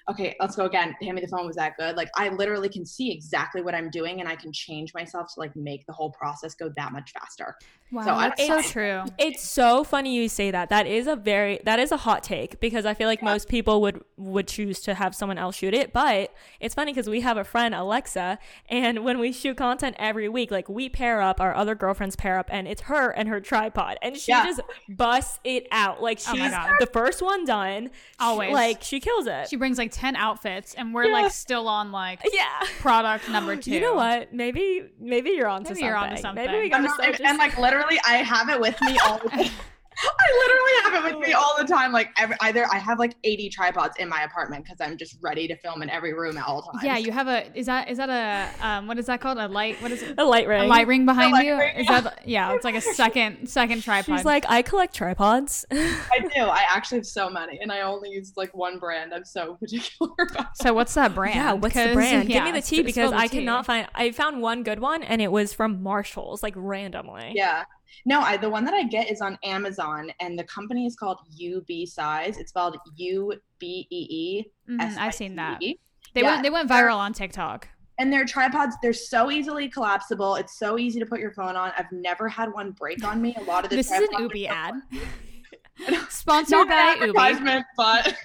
[0.09, 0.95] Okay, let's go again.
[1.01, 1.95] Hand me the phone was that good.
[1.95, 5.39] Like I literally can see exactly what I'm doing and I can change myself to
[5.39, 7.55] like make the whole process go that much faster.
[7.91, 9.03] Wow, So I- that's so It's- true.
[9.17, 10.69] It's so funny you say that.
[10.69, 13.81] That is a very that is a hot take because I feel like most people
[13.81, 15.93] would would choose to have someone else shoot it.
[15.93, 18.37] But it's funny because we have a friend Alexa,
[18.69, 22.37] and when we shoot content every week, like we pair up, our other girlfriends pair
[22.37, 24.45] up, and it's her and her tripod, and she Yeah.
[24.45, 26.01] just busts it out.
[26.01, 26.71] Like Oh she's God.
[26.79, 27.85] the first one done.
[27.87, 28.53] She- Always.
[28.53, 29.49] like she kills it.
[29.49, 32.45] She brings like ten outfits, and we're like still on like yeah.
[32.79, 33.71] product number two.
[33.79, 34.33] You know what?
[34.33, 35.85] Maybe maybe you're onto Maybe something.
[35.85, 38.49] you're onto Maybe we gotta I'm not- start and, just- and, like literally I have
[38.49, 39.45] it with me all the time.
[40.01, 41.91] I literally have it with me all the time.
[41.91, 45.47] Like every, either I have like 80 tripods in my apartment because I'm just ready
[45.47, 46.83] to film in every room at all times.
[46.83, 47.55] Yeah, you have a.
[47.57, 48.87] Is that is that a um?
[48.87, 49.37] What is that called?
[49.37, 49.81] A light?
[49.81, 50.15] What is it?
[50.17, 50.61] a light ring.
[50.61, 51.57] A light ring behind light you?
[51.57, 52.21] ring, Is that?
[52.25, 54.17] Yeah, it's like a second second tripod.
[54.17, 55.65] She's like, I collect tripods.
[55.71, 56.41] I do.
[56.43, 59.13] I actually have so many, and I only use like one brand.
[59.13, 60.55] I'm so particular about.
[60.57, 61.35] so what's that brand?
[61.35, 62.27] Yeah, what's the 'Cause, brand?
[62.29, 63.39] Give me the s- tea because the I tea.
[63.39, 63.87] cannot find.
[63.95, 67.33] I found one good one and it was from Marshalls, like randomly.
[67.35, 67.63] Yeah.
[68.05, 71.19] No, I the one that I get is on Amazon, and the company is called
[71.41, 72.39] UBeesize.
[72.39, 74.45] It's spelled U B E E.
[74.69, 75.53] Mhm, I've seen that.
[75.53, 75.79] S I C.
[76.13, 76.27] They Yeah.
[76.31, 77.67] went they went viral on TikTok.
[77.97, 80.35] And their tripods, they're so easily collapsible.
[80.35, 81.73] It's so easy to put your phone on.
[81.77, 83.35] I've never had one break on me.
[83.37, 84.75] A lot of the This is an Ubi ad.
[86.09, 87.63] Sponsored by Ubi.
[87.77, 88.15] but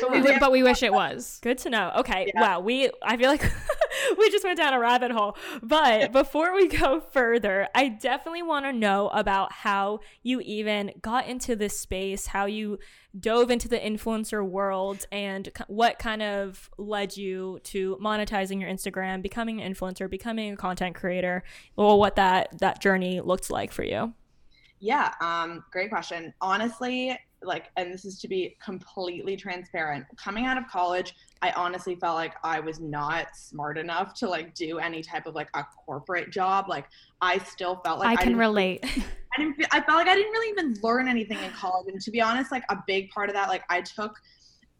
[0.00, 1.38] But we, but we wish it was.
[1.42, 1.92] Good to know.
[1.96, 2.30] Okay.
[2.34, 2.40] Yeah.
[2.40, 2.60] Wow.
[2.60, 3.42] We I feel like
[4.18, 5.36] we just went down a rabbit hole.
[5.62, 11.26] But before we go further, I definitely want to know about how you even got
[11.26, 12.78] into this space, how you
[13.18, 19.22] dove into the influencer world and what kind of led you to monetizing your Instagram,
[19.22, 21.42] becoming an influencer, becoming a content creator,
[21.76, 24.14] or what that that journey looked like for you.
[24.80, 26.34] Yeah, um, great question.
[26.40, 30.04] Honestly, like, and this is to be completely transparent.
[30.16, 34.54] Coming out of college, I honestly felt like I was not smart enough to like
[34.54, 36.66] do any type of like a corporate job.
[36.68, 36.86] Like,
[37.20, 38.84] I still felt like I can didn't- relate.
[39.36, 39.56] I didn't.
[39.56, 41.88] Feel, I felt like I didn't really even learn anything in college.
[41.88, 44.20] And to be honest, like a big part of that, like I took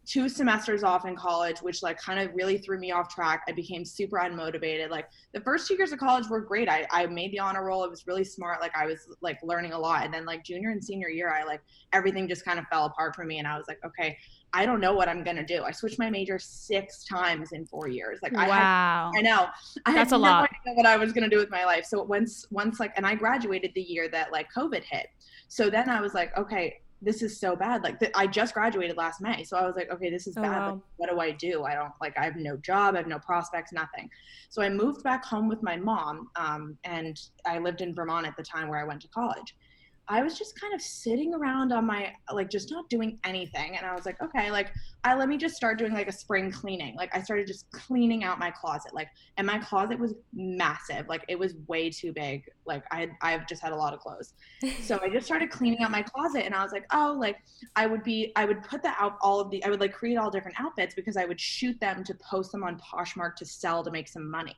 [0.05, 3.43] two semesters off in college, which like kind of really threw me off track.
[3.47, 4.89] I became super unmotivated.
[4.89, 6.69] Like the first two years of college were great.
[6.69, 7.83] I, I made the honor roll.
[7.83, 8.61] It was really smart.
[8.61, 10.05] Like I was like learning a lot.
[10.05, 13.15] And then like junior and senior year, I like everything just kind of fell apart
[13.15, 13.39] for me.
[13.39, 14.17] And I was like, okay,
[14.53, 15.63] I don't know what I'm gonna do.
[15.63, 18.19] I switched my major six times in four years.
[18.21, 19.11] Like I had.
[19.15, 19.47] I know.
[19.85, 20.43] I That's had a no lot.
[20.43, 21.85] idea what I was gonna do with my life.
[21.85, 25.07] So once once like and I graduated the year that like COVID hit.
[25.47, 27.83] So then I was like, okay, this is so bad.
[27.83, 29.43] Like th- I just graduated last May.
[29.43, 30.57] So I was like, okay, this is Oh, bad.
[30.57, 30.71] wow.
[30.73, 31.63] Like, what do I do?
[31.63, 34.09] I don't like I have no job, I have no prospects, nothing.
[34.49, 36.29] So I moved back home with my mom.
[36.35, 39.55] Um, and I lived in Vermont at the time where I went to college.
[40.07, 43.75] I was just kind of sitting around on my like just not doing anything.
[43.77, 44.71] And I was like, okay, like
[45.03, 46.95] I let me just start doing like a spring cleaning.
[46.95, 48.93] Like I started just cleaning out my closet.
[48.93, 51.07] Like and my closet was massive.
[51.07, 52.43] Like it was way too big.
[52.65, 54.33] Like I had I've just had a lot of clothes.
[54.79, 57.37] So I just started cleaning out my closet and I was like, oh, like
[57.75, 60.17] I would be I would put the out all of the I would like create
[60.17, 63.83] all different outfits because I would shoot them to post them on Poshmark to sell
[63.83, 64.55] to make some money.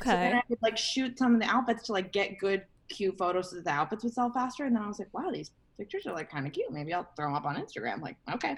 [0.00, 0.34] So then Okay.
[0.34, 3.64] I would like shoot some of the outfits to like get good, cute photos that
[3.64, 4.64] the outfits would sell faster.
[4.64, 6.70] And then I was like, wow, these pictures are like kind of cute.
[6.70, 8.00] Maybe I'll throw them up on Instagram.
[8.00, 8.56] Like, okay.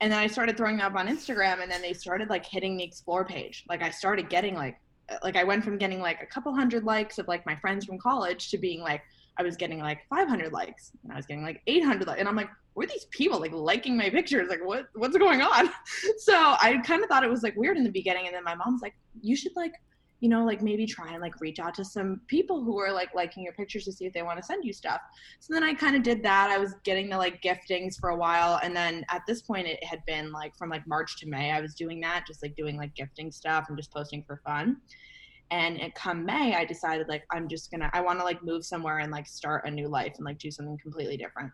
[0.00, 2.76] And then I started throwing them up on Instagram, and then they started like hitting
[2.76, 3.64] the explore page.
[3.68, 4.78] Like I started getting like,
[5.24, 7.98] like I went from getting like a couple hundred likes of like my friends from
[7.98, 9.02] college to being like,
[9.38, 12.36] I was getting like 500 likes, and I was getting like 800 likes, and I'm
[12.36, 14.48] like, where are these people like liking my pictures?
[14.48, 15.70] Like, what what's going on?
[16.18, 18.54] So I kind of thought it was like weird in the beginning, and then my
[18.54, 19.72] mom's like, you should like
[20.20, 23.14] you know, like maybe try and like reach out to some people who are like
[23.14, 25.00] liking your pictures to see if they want to send you stuff.
[25.38, 26.50] So then I kind of did that.
[26.50, 28.58] I was getting the like giftings for a while.
[28.62, 31.60] And then at this point, it had been like from like March to May, I
[31.60, 34.78] was doing that, just like doing like gifting stuff and just posting for fun.
[35.50, 38.98] And come May, I decided like I'm just gonna, I want to like move somewhere
[38.98, 41.52] and like start a new life and like do something completely different.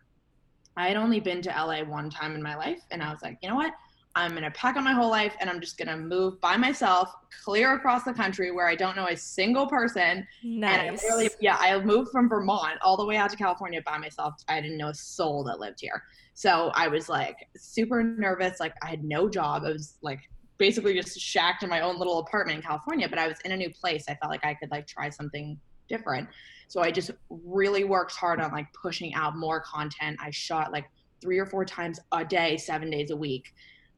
[0.75, 2.81] I had only been to LA one time in my life.
[2.91, 3.73] And I was like, you know what?
[4.15, 6.55] I'm going to pack up my whole life and I'm just going to move by
[6.55, 10.25] myself clear across the country where I don't know a single person.
[10.43, 10.79] Nice.
[10.79, 13.97] And I really, yeah, I moved from Vermont all the way out to California by
[13.97, 14.35] myself.
[14.47, 16.01] I didn't know a soul that lived here.
[16.33, 18.59] So I was like super nervous.
[18.59, 19.63] Like I had no job.
[19.65, 20.21] I was like
[20.57, 23.57] basically just shacked in my own little apartment in California, but I was in a
[23.57, 24.05] new place.
[24.07, 26.29] I felt like I could like try something different.
[26.67, 30.17] So I just really worked hard on like pushing out more content.
[30.21, 30.85] I shot like
[31.21, 33.53] three or four times a day, seven days a week.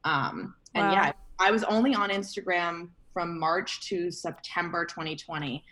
[0.07, 0.93] Um, and Wow.
[0.93, 5.63] yeah, I was only on Instagram from March to September 2020.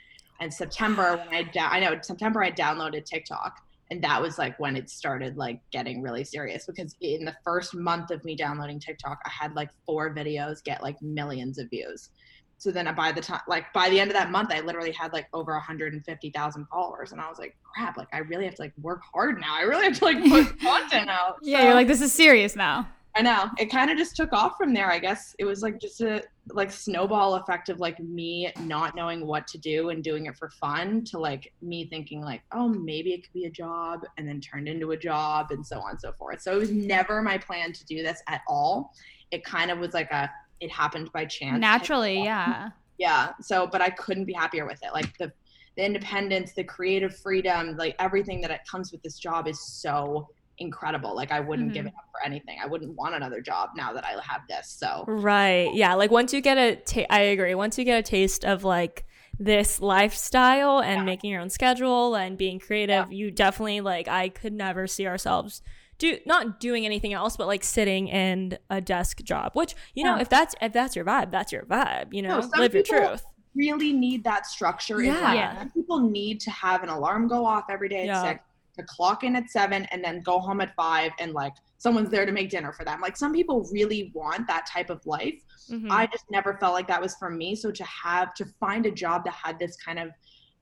[0.41, 3.62] And September when I da- I know September I downloaded TikTok.
[3.91, 7.76] and that was like when it started like getting really serious because in the first
[7.76, 12.10] month of me downloading tiktok i had like four videos get like millions of views
[12.58, 15.13] so then by the time like by the end of that month i literally had
[15.13, 18.74] like over 150000 followers and i was like crap like i really have to like
[18.82, 21.88] work hard now i really have to like put content out yeah so, you're like
[21.88, 23.49] this is serious now I know.
[23.58, 24.91] It kind of just took off from there.
[24.91, 29.25] I guess it was like just a like snowball effect of like me not knowing
[29.25, 33.13] what to do and doing it for fun to like me thinking like, oh, maybe
[33.13, 36.01] it could be a job and then turned into a job and so on and
[36.01, 36.41] so forth.
[36.41, 38.93] So it was never my plan to do this at all.
[39.32, 41.60] It kind of was like a it happened by chance.
[41.60, 42.69] Naturally, yeah.
[42.97, 43.32] Yeah.
[43.41, 44.93] So, but I couldn't be happier with it.
[44.93, 45.32] Like the
[45.78, 50.30] the independence, the creative freedom, like everything that it comes with this job is so
[50.58, 51.15] incredible.
[51.15, 51.74] Like I wouldn't mm-hmm.
[51.74, 52.58] give it up for anything.
[52.62, 54.70] I wouldn't want another job now that I have this.
[54.70, 55.94] So right, yeah.
[55.96, 57.56] Like once you get a, ta- I agree.
[57.56, 59.06] Once you get a taste of like
[59.39, 61.04] this lifestyle and yeah.
[61.04, 63.18] making your own schedule and being creative, yeah.
[63.18, 64.08] you definitely like.
[64.08, 65.62] I could never see ourselves
[65.98, 70.15] do not doing anything else but like sitting in a desk job which you yeah.
[70.15, 72.84] know if that's if that's your vibe that's your vibe you know no, live your
[72.84, 73.24] truth
[73.56, 75.34] really need that structure yeah.
[75.34, 75.63] yeah.
[75.74, 78.24] people need to have an alarm go off every day at yeah.
[78.24, 78.44] six
[78.76, 82.26] to clock in at seven and then go home at five and like someone's there
[82.26, 83.02] to make dinner for them.
[83.02, 85.42] Like some people really want that type of life.
[85.70, 85.92] Mm-hmm.
[85.92, 87.56] I just never felt like that was for me.
[87.56, 90.10] So to have to find a job that had this kind of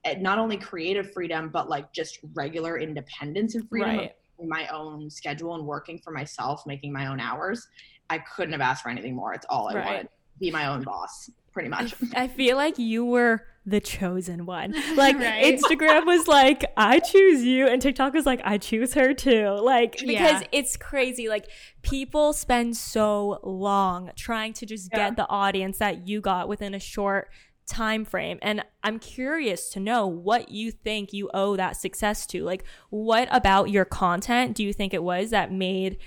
[0.06, 4.14] eh, not only creative freedom but like just regular independence and freedom right.
[4.40, 7.68] my own schedule and working for myself, making my own hours.
[8.10, 9.34] I couldn't have asked for anything more.
[9.34, 9.86] It's all I right.
[9.86, 10.10] wanted.
[10.40, 11.94] Be my own boss, pretty much.
[12.16, 14.74] I feel like you were the chosen one.
[14.96, 15.44] Like right?
[15.44, 19.50] Instagram was like, I choose you, and TikTok was like, I choose her too.
[19.62, 20.48] Like because yeah.
[20.52, 21.28] it's crazy.
[21.30, 21.48] Like
[21.82, 25.10] people spend so long trying to just yeah.
[25.10, 27.30] get the audience that you got within a short
[27.66, 32.44] time frame and i'm curious to know what you think you owe that success to
[32.44, 35.98] like what about your content do you think it was that made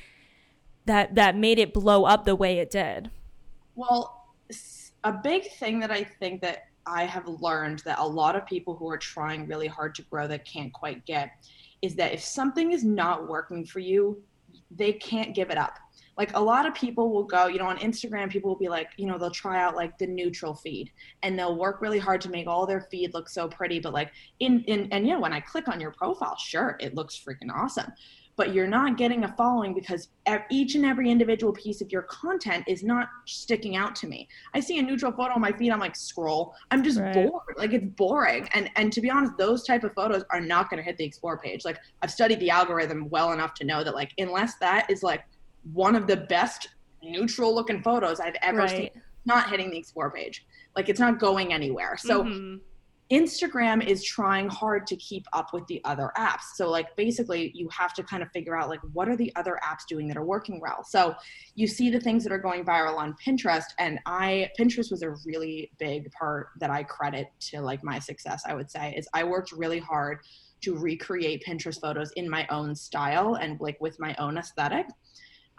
[0.85, 3.11] that that made it blow up the way it did
[3.75, 4.16] well
[5.05, 8.77] a big thing that i think that I have learned that a lot of people
[8.77, 11.33] who are trying really hard to grow that can't quite get
[11.83, 14.23] is that if something is not working for you,
[14.71, 15.79] they can't give it up.
[16.17, 18.89] Like a lot of people will go, you know, on Instagram, people will be like,
[18.97, 20.91] you know, they'll try out like the neutral feed
[21.23, 23.81] and they'll work really hard to make all their feed look so pretty.
[23.81, 27.23] But like in, in, and yeah, when I click on your profile, sure, it looks
[27.23, 27.93] freaking awesome
[28.37, 30.09] but you're not getting a following because
[30.51, 34.29] each and every individual piece of your content is not sticking out to me.
[34.55, 36.55] I see a neutral photo on my feed, I'm like, scroll.
[36.71, 37.15] I'm just right.
[37.15, 37.57] bored.
[37.57, 38.47] Like it's boring.
[38.53, 41.05] And and to be honest, those type of photos are not going to hit the
[41.05, 41.65] explore page.
[41.65, 45.25] Like I've studied the algorithm well enough to know that like unless that is like
[45.73, 46.69] one of the best
[47.03, 48.71] neutral looking photos I've ever right.
[48.71, 50.45] seen, not hitting the explore page.
[50.77, 51.97] Like it's not going anywhere.
[51.99, 52.23] So.
[52.23, 52.57] Mm-hmm
[53.11, 56.55] Instagram is trying hard to keep up with the other apps.
[56.57, 59.61] So like basically you have to kind of figure out like what are the other
[59.65, 60.83] apps doing that are working well.
[60.83, 61.15] So
[61.55, 65.15] you see the things that are going viral on Pinterest and I Pinterest was a
[65.25, 69.23] really big part that I credit to like my success I would say is I
[69.23, 70.19] worked really hard
[70.63, 74.87] to recreate Pinterest photos in my own style and like with my own aesthetic.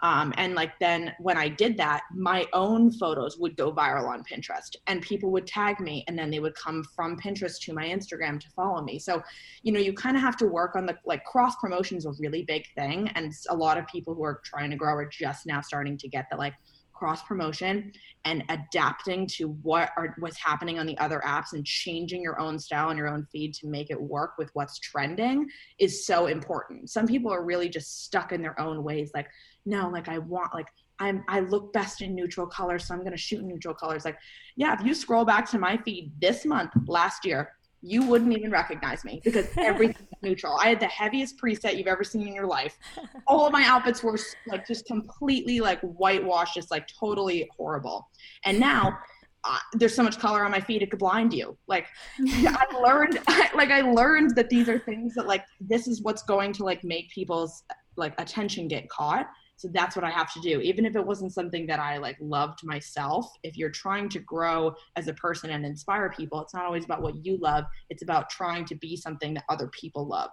[0.00, 4.22] Um, and like then when I did that, my own photos would go viral on
[4.22, 7.86] Pinterest and people would tag me and then they would come from Pinterest to my
[7.86, 8.98] Instagram to follow me.
[8.98, 9.22] So,
[9.62, 12.12] you know, you kind of have to work on the like cross promotion is a
[12.20, 13.08] really big thing.
[13.14, 16.08] And a lot of people who are trying to grow are just now starting to
[16.08, 16.54] get the like
[16.98, 17.92] cross promotion
[18.24, 22.58] and adapting to what are what's happening on the other apps and changing your own
[22.58, 26.90] style and your own feed to make it work with what's trending is so important.
[26.90, 29.28] Some people are really just stuck in their own ways like
[29.68, 33.12] no like i want like i'm i look best in neutral colors so i'm going
[33.12, 34.16] to shoot neutral colors like
[34.56, 38.50] yeah if you scroll back to my feed this month last year you wouldn't even
[38.50, 40.56] recognize me because everything's neutral.
[40.56, 42.76] I had the heaviest preset you've ever seen in your life.
[43.26, 48.08] All of my outfits were like just completely like whitewashed, just like totally horrible.
[48.44, 48.98] And now
[49.44, 51.56] uh, there's so much color on my feed it could blind you.
[51.68, 51.86] Like
[52.20, 56.22] I learned, I, like I learned that these are things that like this is what's
[56.22, 57.62] going to like make people's
[57.96, 59.28] like attention get caught
[59.58, 60.60] so that's what i have to do.
[60.60, 64.74] Even if it wasn't something that i like loved myself if you're trying to grow
[64.96, 67.64] as a person and inspire people it's not always about what you love.
[67.90, 70.30] It's about trying to be something that other people love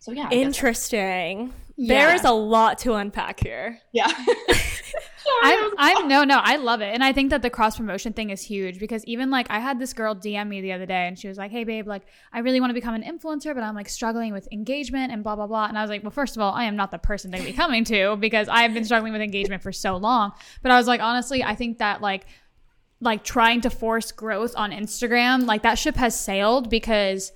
[0.00, 1.94] so yeah interesting yeah.
[1.94, 4.10] there is a lot to unpack here yeah
[5.42, 6.92] I'm, I'm no, no, I love it.
[6.92, 9.78] And I think that the cross promotion thing is huge because even like I had
[9.78, 12.40] this girl DM me the other day and she was like, Hey babe, like I
[12.40, 15.46] really want to become an influencer, but I'm like struggling with engagement and blah, blah,
[15.46, 15.66] blah.
[15.66, 17.52] And I was like, Well, first of all, I am not the person to be
[17.52, 20.32] coming to because I have been struggling with engagement for so long.
[20.62, 22.26] But I was like, honestly, I think that like
[23.02, 27.32] like trying to force growth on Instagram, like that ship has sailed because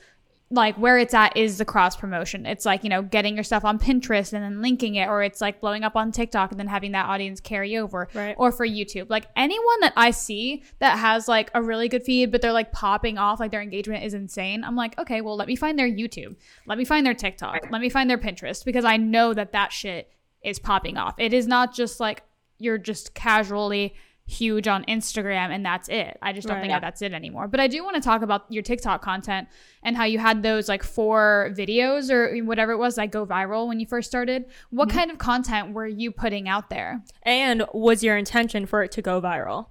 [0.54, 2.46] like where it's at is the cross promotion.
[2.46, 5.40] It's like, you know, getting your stuff on Pinterest and then linking it, or it's
[5.40, 8.08] like blowing up on TikTok and then having that audience carry over.
[8.14, 8.34] Right.
[8.38, 9.10] Or for YouTube.
[9.10, 12.72] Like anyone that I see that has like a really good feed, but they're like
[12.72, 14.64] popping off, like their engagement is insane.
[14.64, 16.36] I'm like, okay, well, let me find their YouTube.
[16.66, 17.70] Let me find their TikTok.
[17.70, 20.10] Let me find their Pinterest because I know that that shit
[20.42, 21.14] is popping off.
[21.18, 22.22] It is not just like
[22.58, 23.94] you're just casually
[24.26, 26.18] huge on Instagram and that's it.
[26.22, 26.62] I just don't Right.
[26.62, 27.46] think that that's it anymore.
[27.46, 29.48] But I do want to talk about your TikTok content
[29.82, 33.68] and how you had those like four videos or whatever it was that go viral
[33.68, 34.46] when you first started.
[34.70, 34.98] What Mm-hmm.
[34.98, 37.02] kind of content were you putting out there?
[37.22, 39.66] And was your intention for it to go viral?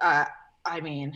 [0.00, 0.24] uh,
[0.64, 1.14] I mean,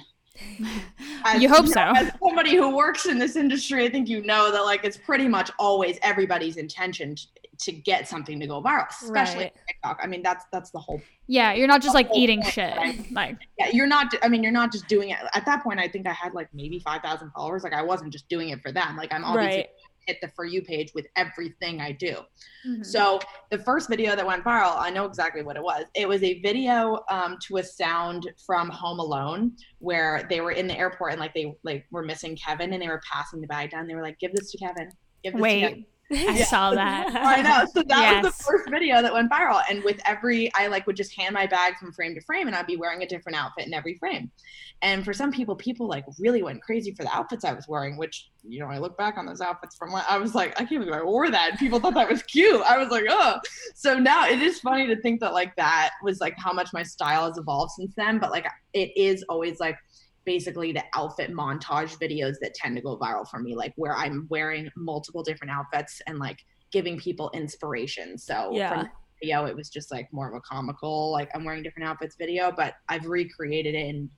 [1.39, 1.81] You hope so.
[1.81, 5.29] As somebody who works in this industry, I think you know that like it's pretty
[5.29, 7.29] much always everybody's intention t-
[7.59, 9.53] to get something to go viral, especially Right.
[9.69, 10.01] TikTok.
[10.03, 11.01] I mean, that's that's the whole.
[11.29, 12.53] Yeah, you're not just like eating right.
[12.53, 13.13] shit.
[13.13, 14.13] Like Yeah, you're not.
[14.23, 15.19] I mean, you're not just doing it.
[15.35, 17.63] At that point, I think I had like maybe five thousand followers.
[17.63, 18.97] Like I wasn't just doing it for them.
[18.97, 19.69] Like I'm obviously Right.
[20.07, 22.19] Hit the for you page with everything I do.
[22.67, 22.85] mhm.
[22.85, 25.85] So the first video that went viral, I know exactly what it was.
[25.95, 30.67] It was a video um, to a sound from Home Alone where they were in
[30.67, 33.71] the airport and like they like were missing Kevin and they were passing the bag
[33.71, 33.87] down.
[33.87, 34.91] They were like, "Give this to Kevin."
[35.23, 35.87] Give this to Kevin.
[36.13, 37.09] I saw that.
[37.15, 37.67] I know.
[37.73, 39.63] So that was the first video that went viral.
[39.71, 42.55] And with every, I like would just hand my bag from frame to frame and
[42.55, 44.31] I'd be wearing a different outfit in every frame.
[44.83, 47.97] And for some people, people like really went crazy for the outfits I was wearing,
[47.97, 50.65] which, you know, I look back on those outfits from when I was like, I
[50.65, 51.51] can't believe I wore that.
[51.51, 52.61] And people thought that was cute.
[52.63, 53.39] I was like, oh.
[53.75, 56.83] So now it is funny to think that like that was like how much my
[56.83, 58.19] style has evolved since then.
[58.19, 59.77] But like it is always like,
[60.25, 64.27] basically the outfit montage videos that tend to go viral for me, like where I'm
[64.31, 66.39] wearing multiple different outfits and like
[66.73, 68.19] giving people inspiration.
[68.19, 68.69] So Yeah.
[68.71, 68.91] from the
[69.23, 72.51] video, it was just like more of a comical, like I'm wearing different outfits video,
[72.51, 74.11] but I've recreated it in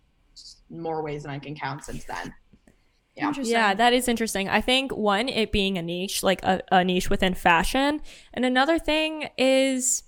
[0.71, 2.33] more ways than I can count since then.
[3.17, 3.33] Yeah.
[3.43, 4.49] Yeah, that is interesting.
[4.49, 8.03] I think one, it being a niche, like a, a niche within fashion.
[8.35, 10.03] And another thing is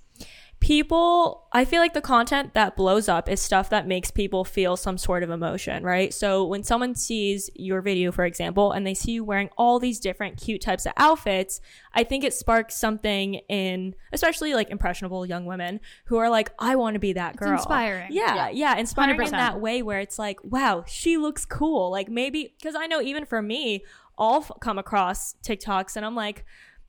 [0.60, 4.76] people, I feel like the content that blows up is stuff that makes people feel
[4.76, 6.12] some sort of emotion, right?
[6.12, 10.00] So when someone sees your video, for example, and they see you wearing all these
[10.00, 11.60] different cute types of outfits,
[11.94, 16.76] I think it sparks something in, especially like impressionable young women who are like, I
[16.76, 17.52] want to be that It's girl.
[17.52, 18.08] inspiring.
[18.10, 19.30] Yeah, yeah, inspiring in 100%.
[19.30, 21.90] that way where it's like, wow, she looks cool.
[21.90, 23.84] Like maybe because I know even for me,
[24.20, 26.44] I'll f- come across TikToks and I'm like,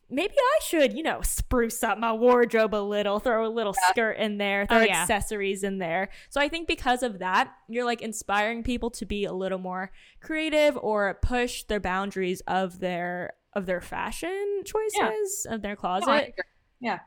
[0.10, 4.14] maybe I should, you know, spruce up my wardrobe a little, throw a little skirt
[4.18, 5.02] in there, oh, throw Oh, yeah.
[5.02, 6.10] accessories in there.
[6.30, 9.92] So I think because of that, you're like inspiring people to be a little more
[10.22, 16.36] creative or push their boundaries of their of their fashion choices of their closet.
[16.80, 17.00] yeah.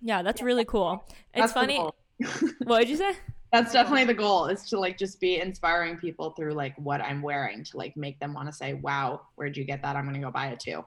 [0.00, 1.04] yeah, that's really cool.
[1.34, 1.78] It's That's funny.
[2.64, 3.12] What did you say?
[3.52, 7.20] That's definitely the goal is to like just be inspiring people through like what I'm
[7.20, 9.96] wearing to like make them want to say, wow, where'd you get that?
[9.96, 10.84] I'm going to go buy it too.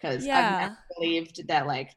[0.00, 0.38] Because Yeah.
[0.38, 1.90] I've never believed that like,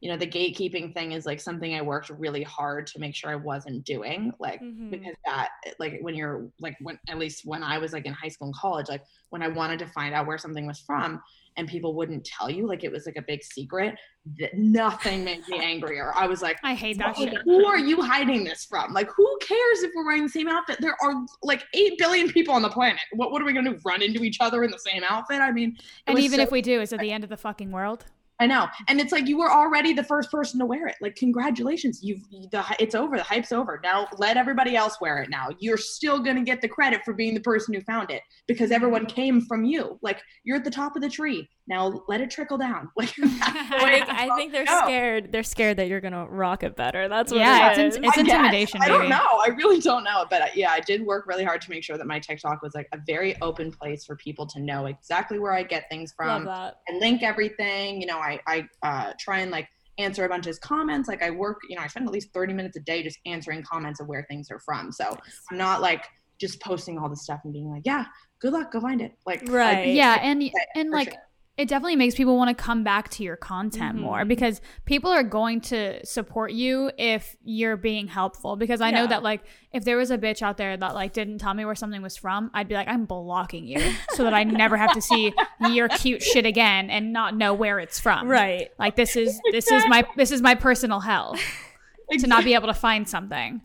[0.00, 3.30] you know, the gatekeeping thing is like something I worked really hard to make sure
[3.30, 4.32] I wasn't doing.
[4.38, 4.90] Like, Mhm.
[4.90, 5.50] because that,
[5.80, 8.54] like, when you're like, when at least when I was like in high school and
[8.54, 11.20] college, like when I wanted to find out where something was from
[11.58, 13.94] and people wouldn't tell you, like it was like a big secret,
[14.38, 16.12] that nothing made me angrier.
[16.14, 17.34] I was like, I hate that shit.
[17.44, 18.92] who are you hiding this from?
[18.94, 20.78] Like, who cares if we're wearing the same outfit?
[20.80, 23.00] There are like eight billion people on the planet.
[23.12, 23.78] What what are we gonna do?
[23.84, 25.40] Run into each other in the same outfit?
[25.40, 27.70] I mean, And even so- if we do, is it the end of the fucking
[27.72, 28.06] world?
[28.40, 30.94] I know, and it's like you were already the first person to wear it.
[31.00, 32.22] Like, congratulations, you've
[32.52, 33.16] the it's over.
[33.16, 33.80] The hype's over.
[33.82, 35.30] Now let everybody else wear it.
[35.30, 38.70] Now you're still gonna get the credit for being the person who found it because
[38.70, 39.98] everyone came from you.
[40.02, 41.48] Like you're at the top of the tree.
[41.68, 42.90] Now let it trickle down.
[42.96, 44.86] Like I think, I think they're supposed to go.
[44.86, 45.32] scared.
[45.32, 47.08] They're scared that you're gonna rock it better.
[47.08, 48.34] That's what Yeah, it it's in- it's I guess.
[48.34, 49.10] intimidation, I don't maybe.
[49.10, 49.26] know.
[49.44, 50.24] I really don't know.
[50.30, 52.74] But uh, yeah, I did work really hard to make sure that my TikTok was
[52.74, 56.42] like a very open place for people to know exactly where I get things Love
[56.42, 56.44] from.
[56.46, 56.76] that.
[56.88, 58.00] I link everything.
[58.00, 61.08] You know, I I uh, try and like answer a bunch of comments.
[61.08, 61.58] Like I work.
[61.68, 64.24] You know, I spend at least thirty minutes a day just answering comments of where
[64.28, 64.90] things are from.
[64.92, 65.16] So
[65.50, 66.04] I'm not like
[66.40, 68.04] just posting all the stuff and being like, yeah,
[68.40, 69.12] good luck, go find it.
[69.26, 69.88] Like I- Right.
[69.88, 70.42] yeah, and
[70.76, 71.22] and like sure.
[71.58, 74.00] It definitely makes people want to come back to your content Mhm.
[74.02, 79.06] more because people are going to support you if you're being helpful because I know
[79.08, 79.42] that like
[79.72, 82.16] if there was a bitch out there that like didn't tell me where something was
[82.16, 83.80] from I'd be like I'm blocking you
[84.10, 85.34] so that I never have to see
[85.70, 88.70] your cute shit again and not know where it's from Right.
[88.78, 91.36] like this is this is my this is my personal hell
[92.20, 93.60] to not be able to find something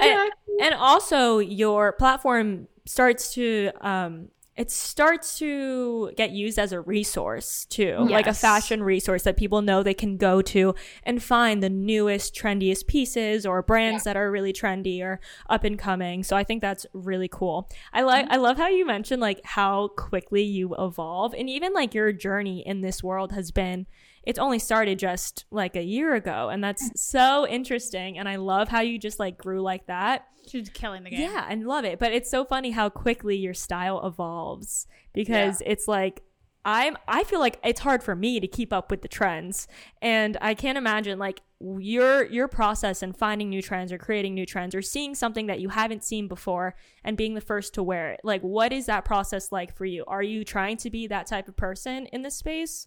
[0.00, 6.80] And, and also, your platform starts to um, it starts to get used as a
[6.80, 11.60] resource too, like a fashion resource that people know they can go to and find
[11.60, 16.22] the newest, trendiest pieces or brands that are really trendy or up and coming.
[16.22, 17.68] So I think that's really cool.
[17.92, 18.34] I like mm-hmm.
[18.34, 22.64] I love how you mentioned like how quickly you evolve and even like your journey
[22.64, 23.86] in this world has been
[24.26, 26.98] it's only started just like a year ago and that's mm.
[26.98, 30.26] so interesting and I love how you just like grew like that.
[30.46, 31.20] She's killing the game.
[31.20, 31.98] Yeah, and love it.
[31.98, 36.22] But it's so funny how quickly your style evolves because it's like
[36.64, 39.68] I'm I feel like it's hard for me to keep up with the trends.
[40.00, 44.46] And I can't imagine like your your process in finding new trends or creating new
[44.46, 48.12] trends or seeing something that you haven't seen before and being the first to wear
[48.12, 48.20] it.
[48.24, 50.04] Like what is that process like for you?
[50.06, 52.86] Are you trying to be that type of person in this space?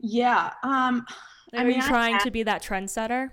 [0.00, 0.52] Yeah.
[0.62, 1.04] Um
[1.52, 3.30] Like, I are mean, you trying to be that trendsetter?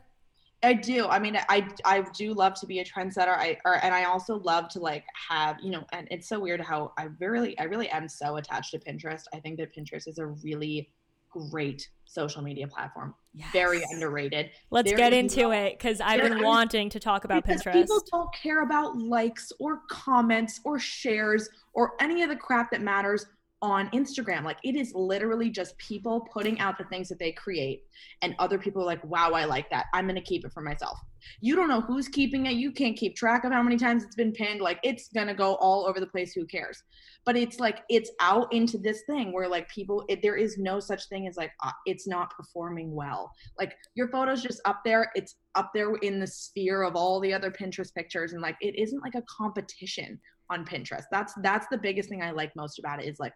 [0.63, 1.07] I do.
[1.07, 3.35] I mean, I I do love to be a trendsetter.
[3.35, 5.83] I or and I also love to like have you know.
[5.91, 9.23] And it's so weird how I really I really am so attached to Pinterest.
[9.33, 10.91] I think that Pinterest is a really
[11.31, 13.15] great social media platform.
[13.53, 14.51] Very underrated.
[14.69, 17.73] Let's There get into no- it because I've been wanting to talk about because Pinterest.
[17.73, 22.81] people don't care about likes or comments or shares or any of the crap that
[22.81, 23.25] matters
[23.61, 24.43] on Instagram.
[24.43, 27.83] Like it is literally just people putting out the things that they create
[28.23, 29.85] and other people are like, wow, I like that.
[29.93, 30.99] I'm to keep it for myself.
[31.41, 32.53] You don't know who's keeping it.
[32.53, 34.61] You can't keep track of how many times it's been pinned.
[34.61, 36.33] Like it's to go all over the place.
[36.33, 36.81] Who cares?
[37.23, 40.79] But it's like, it's out into this thing where like people, it, there is no
[40.79, 43.31] such thing as like, uh, it's not performing well.
[43.59, 45.11] Like your photo's just up there.
[45.13, 48.33] It's up there in the sphere of all the other Pinterest pictures.
[48.33, 51.03] And like, it isn't like a competition on Pinterest.
[51.11, 53.33] That's, that's the biggest thing I like most about it is like,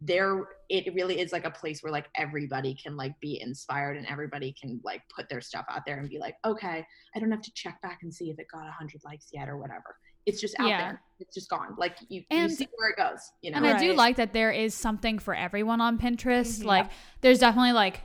[0.00, 4.06] there it really is like a place where like everybody can like be inspired and
[4.06, 6.86] everybody can like put their stuff out there and be like okay
[7.16, 9.56] i don't have to check back and see if it got 100 likes yet or
[9.56, 10.78] whatever it's just out Yeah.
[10.78, 13.66] there it's just gone like you, you And- see where it goes you know And
[13.66, 16.60] I do like that there is something for everyone on Pinterest.
[16.60, 16.64] Mhm.
[16.64, 16.90] Like,
[17.22, 18.02] there's definitely like,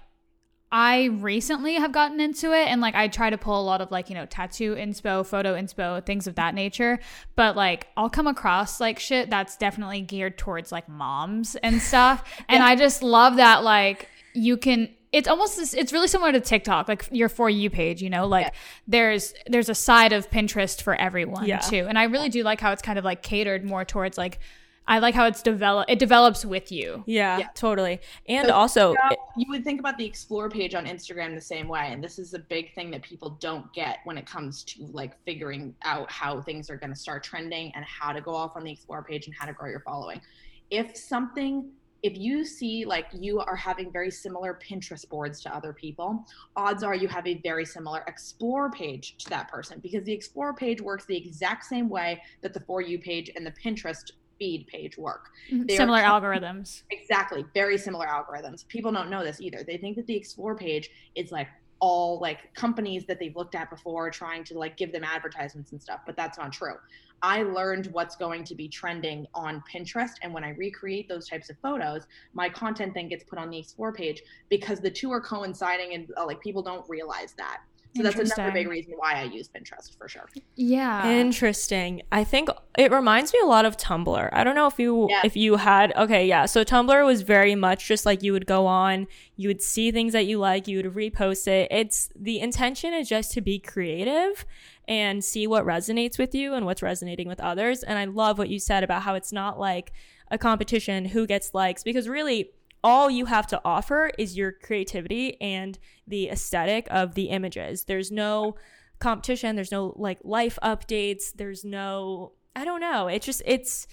[0.76, 3.92] I recently have gotten into it and like I try to pull a lot of
[3.92, 7.00] like, you know, tattoo inspo, photo inspo, things of that nature.
[7.36, 12.24] But like, I'll come across like shit that's definitely geared towards like moms and stuff.
[12.50, 14.90] And I just love that, like, you can.
[15.12, 18.26] It's almost this, it's really similar to TikTok, like your for you page, you know,
[18.26, 18.52] like Yeah.
[18.88, 21.60] there's there's a side of Pinterest for everyone Yeah.
[21.60, 21.86] too.
[21.88, 24.40] And I really do like how it's kind of like catered more towards like
[24.88, 27.04] I like how it's develop it develops with you.
[27.08, 27.48] Yeah, Yeah.
[27.56, 28.02] totally.
[28.28, 31.42] And So, also, you know, you would think about the explore page on Instagram the
[31.42, 31.88] same way.
[31.92, 35.18] And this is a big thing that people don't get when it comes to like
[35.24, 38.64] figuring out how things are going to start trending and how to go off on
[38.64, 40.22] the explore page and how to grow your following.
[40.70, 41.72] If something,
[42.02, 46.26] if you see like you are having very similar Pinterest boards to other people,
[46.58, 50.54] odds are you have a very similar explore page to that person because the explore
[50.54, 54.68] page works the exact same way that the for you page and the Pinterest feed
[54.68, 55.30] page work.
[55.52, 56.84] They Similar com- algorithms.
[56.90, 57.46] Exactly.
[57.54, 58.68] Very similar algorithms.
[58.68, 59.64] People don't know this either.
[59.64, 61.48] They think that the explore page is like
[61.80, 65.82] all like companies that they've looked at before trying to like give them advertisements and
[65.82, 66.76] stuff, but that's not true.
[67.22, 71.50] I learned what's going to be trending on Pinterest and when I recreate those types
[71.50, 75.22] of photos, my content then gets put on the explore page because the two are
[75.22, 77.62] coinciding and uh, like people don't realize that.
[77.96, 80.28] So that's another big reason why I use Pinterest for sure.
[80.56, 81.08] Yeah.
[81.12, 82.02] Interesting.
[82.12, 84.30] I think it reminds me a lot of Tumblr.
[84.34, 85.22] I don't know if you Yeah.
[85.24, 86.46] if you had okay, yeah.
[86.48, 90.14] So Tumblr was very much just like you would go on, you would see things
[90.14, 91.68] that you like, you would repost it.
[91.72, 94.46] It's the intention is just to be creative
[94.88, 97.84] and see what resonates with you and what's resonating with others.
[97.84, 99.94] And I love what you said about how it's not like
[100.32, 102.52] a competition who gets likes because really
[102.84, 107.86] all you have to offer is your creativity and the aesthetic of the images.
[107.86, 108.56] There's no
[109.00, 113.08] competition, there's no like life updates, there's no I don't know.
[113.08, 113.88] It's just it's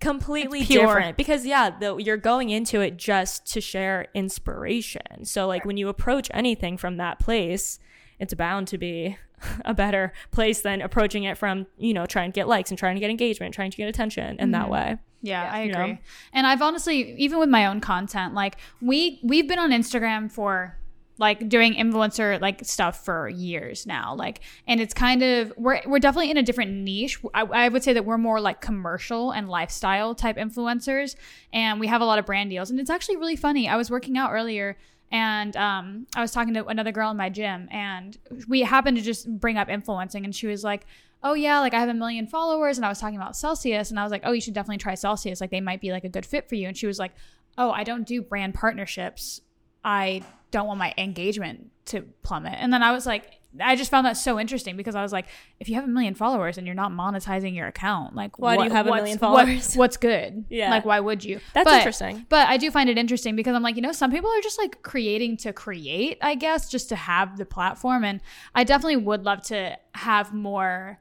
[0.00, 5.24] completely It's different because yeah, the, you're going into it just to share inspiration.
[5.24, 7.78] So like when you approach anything from that place,
[8.24, 9.16] it's bound to be
[9.64, 12.96] a better place than approaching it from, you know, trying to get likes and trying
[12.96, 14.70] to get engagement, trying to get attention in that Mhm.
[14.70, 14.96] way.
[15.22, 15.80] Yeah, I you know?
[15.82, 15.98] agree.
[16.32, 20.76] And I've honestly, even with my own content, like we we've been on Instagram for
[21.16, 24.14] like doing influencer like stuff for years now.
[24.16, 27.18] Like, and it's kind of we're we're definitely in a different niche.
[27.32, 31.14] I, I would say that we're more like commercial and lifestyle type influencers,
[31.52, 32.70] and we have a lot of brand deals.
[32.70, 33.68] And it's actually really funny.
[33.68, 34.76] I was working out earlier.
[35.14, 39.02] And um, I was talking to another girl in my gym, and we happened to
[39.02, 40.86] just bring up influencing, and she was like,
[41.22, 44.00] oh yeah, like I have a million followers, and I was talking about Celsius, and
[44.00, 46.08] I was like, oh, you should definitely try Celsius, like they might be like a
[46.08, 46.66] good fit for you.
[46.66, 47.12] And she was like,
[47.56, 49.40] oh, I don't do brand partnerships.
[49.84, 52.54] I don't want my engagement to plummet.
[52.56, 55.26] And then I was like, I just found that so interesting because I was like,
[55.60, 58.64] if you have a million followers and you're not monetizing your account, like Why do
[58.64, 59.74] you have a million what- followers?
[59.76, 60.44] what's good?
[60.48, 60.70] Yeah.
[60.70, 61.38] Like why would you?
[61.52, 62.26] That's But- interesting.
[62.28, 64.58] But I do find it interesting because I'm like, you know, some people are just
[64.58, 68.02] like creating to create, I guess, just to have the platform.
[68.02, 68.20] And
[68.56, 70.98] I definitely would love to have more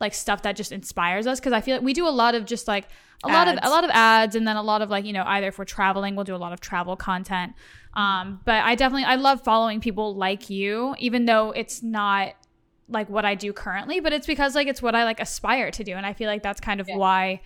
[0.00, 2.44] like stuff that just inspires us because I feel like we do a lot of
[2.44, 2.88] just like
[3.22, 5.22] a lot of a lot of ads and then a lot of like you know
[5.24, 7.52] either if we're traveling we'll do a lot of travel content
[7.94, 12.32] um but i definitely i love following people like you even though it's not
[12.88, 15.84] like what i do currently but it's because like it's what i like aspire to
[15.84, 16.96] do and i feel like that's kind of Yeah.
[16.96, 17.40] why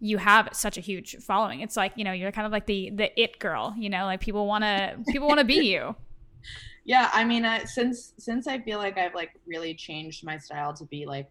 [0.00, 2.90] you have such a huge following it's like you know you're kind of like the
[2.90, 5.94] the it girl you know like people want to people want to be you
[6.84, 10.74] yeah i mean uh, since since i feel like i've like really changed my style
[10.74, 11.28] to be like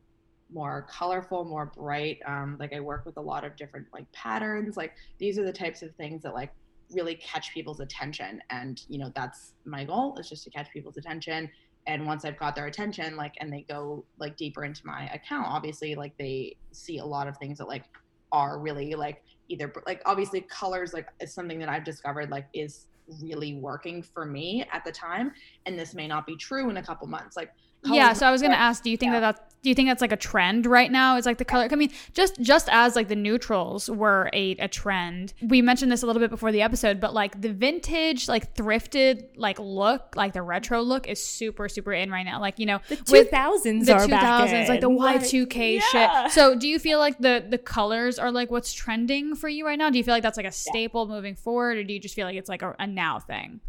[0.54, 4.76] more colorful more bright um like i work with a lot of different like patterns
[4.78, 6.52] like these are the types of things that like
[6.94, 8.42] really catch people's attention.
[8.50, 11.50] And you know that's my goal is just to catch people's attention.
[11.88, 15.48] And once i've got their attention like and they go like deeper into my account
[15.48, 17.86] obviously like they see a lot of things that like
[18.32, 22.86] are really like either like obviously colors like is something that i've discovered like is
[23.22, 25.32] really working for me at the time.
[25.66, 27.36] And this may not be true in a couple months.
[27.36, 27.52] Like
[27.84, 29.20] yeah so i was gonna ask do you think yeah.
[29.20, 31.68] that that's do you think that's like a trend right now is like the color?
[31.72, 35.34] I mean just just as like the neutrals were a, a trend.
[35.42, 39.30] We mentioned this a little bit before the episode but like the vintage like thrifted
[39.36, 42.40] like look like the retro look is super super in right now.
[42.40, 46.24] Like you know The 2000s the are back 2000s like the y2k yeah.
[46.26, 46.32] shit.
[46.34, 49.78] So do you feel like the the colors are like what's trending for you right
[49.78, 49.90] now?
[49.90, 52.26] Do you feel like that's like a staple moving forward or do you just feel
[52.26, 53.60] like it's like a, a now thing?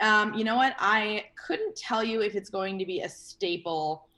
[0.00, 0.74] Um, you know what?
[0.78, 4.08] I couldn't tell you if it's going to be a staple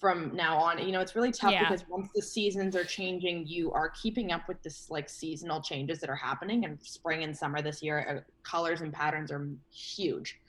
[0.00, 0.78] from now on.
[0.78, 1.68] You know, it's really tough Yeah.
[1.68, 6.00] because once the seasons are changing, you are keeping up with this like seasonal changes
[6.00, 6.64] that are happening.
[6.64, 10.40] And spring and summer this year, uh, colors and patterns are huge.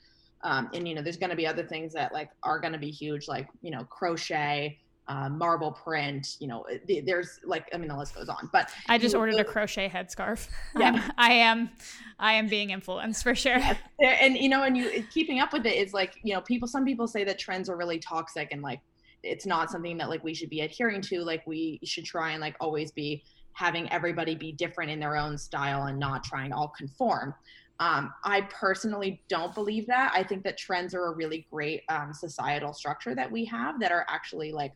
[0.42, 2.78] Um, and you know, there's going to be other things that like are going to
[2.78, 6.36] be huge, like you know, crochet, uh, marble print.
[6.40, 8.48] You know, th- there's like, I mean, the list goes on.
[8.52, 10.48] But I just you ordered a crochet headscarf.
[10.78, 10.92] Yeah.
[10.94, 11.70] I'm- I am,
[12.18, 13.60] I am being influenced for sure.
[14.02, 16.84] and you know and you keeping up with it is like you know people some
[16.86, 18.80] people say that trends are really toxic and like
[19.22, 22.40] it's not something that like we should be adhering to like we should try and
[22.40, 23.22] like always be
[23.54, 27.34] having everybody be different in their own style and not trying to all conform.
[27.80, 30.12] Um, i personally don't believe that.
[30.14, 33.90] I think that trends are a really great um, societal structure that we have that
[33.90, 34.72] are actually like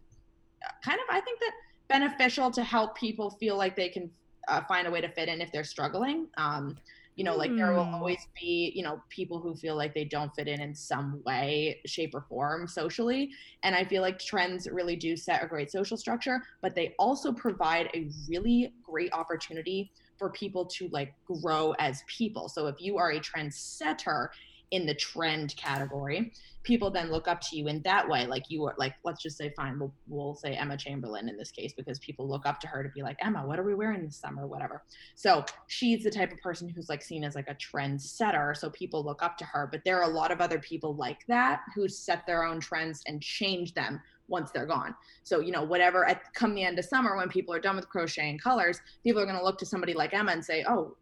[0.85, 1.53] kind of i think that
[1.89, 4.11] beneficial to help people feel like they can
[4.49, 6.27] uh, find a way to fit in if they're struggling.
[6.37, 6.77] Um,
[7.17, 7.95] you know like there will Hmm.
[7.95, 11.81] always be you know people who feel like they don't fit in in some way
[11.87, 13.31] shape or form socially
[13.63, 17.33] and i feel like trends really do set a great social structure but they also
[17.33, 22.99] provide a really great opportunity for people to like grow as people so if you
[22.99, 24.29] are a trendsetter
[24.71, 26.33] in the trend category
[26.67, 28.27] people then look up to you in that way.
[28.27, 31.53] Like you are like let's just say fine we'll, we'll say emma chamberlain in this
[31.53, 34.05] case because people look up to her to be like emma what are we wearing
[34.05, 34.47] this summer?
[34.47, 34.83] whatever.
[35.15, 39.05] So she's the type of person who's like seen as like a trendsetter so people
[39.05, 39.69] look up to her.
[39.71, 43.03] But there are a lot of other people like that who set their own trends
[43.07, 44.93] and change them once they're gone.
[45.23, 47.89] So you know whatever at come the end of summer when people are done with
[47.89, 50.97] crocheting colors people are going to look to somebody like emma and say oh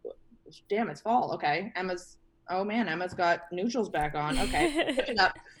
[0.69, 2.17] damn it's fall okay emma's
[2.49, 4.93] oh man emma's got neutrals back on okay.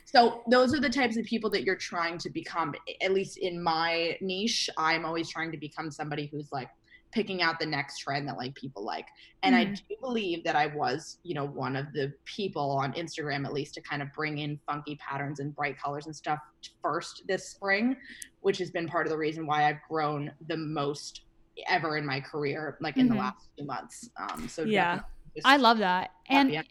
[0.05, 2.73] So those are the types of people that you're trying to become.
[3.01, 6.69] At least in my niche, I'm always trying to become somebody who's like
[7.11, 9.07] picking out the next trend that like people like.
[9.43, 9.75] And I Mhm.
[9.75, 13.73] do believe that I was, you know, one of the people on Instagram at least
[13.75, 16.39] to kind of bring in funky patterns and bright colors and stuff
[16.81, 17.95] first this spring,
[18.41, 21.21] which has been part of the reason why I've grown the most
[21.67, 23.11] ever in my career, like in Mhm.
[23.11, 24.09] the last few months.
[24.21, 25.01] Um, so Yeah.
[25.43, 26.11] I love that.
[26.29, 26.69] And happy.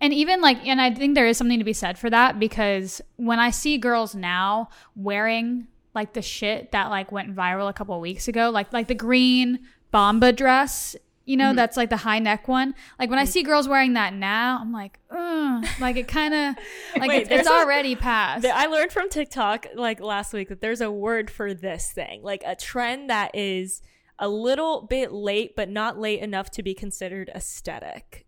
[0.00, 3.00] And even like and I think there is something to be said for that because
[3.16, 7.94] when I see girls now wearing like the shit that like went viral a couple
[7.94, 11.56] of weeks ago, like like the green bomba dress, you know, Mhm.
[11.56, 12.74] that's like the high neck one.
[12.98, 16.56] Like when I see girls wearing that now, I'm like, Ugh, like it kind of
[16.98, 18.42] like Wait, it's, it's a- already past.
[18.42, 22.22] Th- I learned from TikTok like last week that there's a word for this thing,
[22.22, 23.80] like a trend that is
[24.18, 28.26] a little bit late, but not late enough to be considered aesthetic.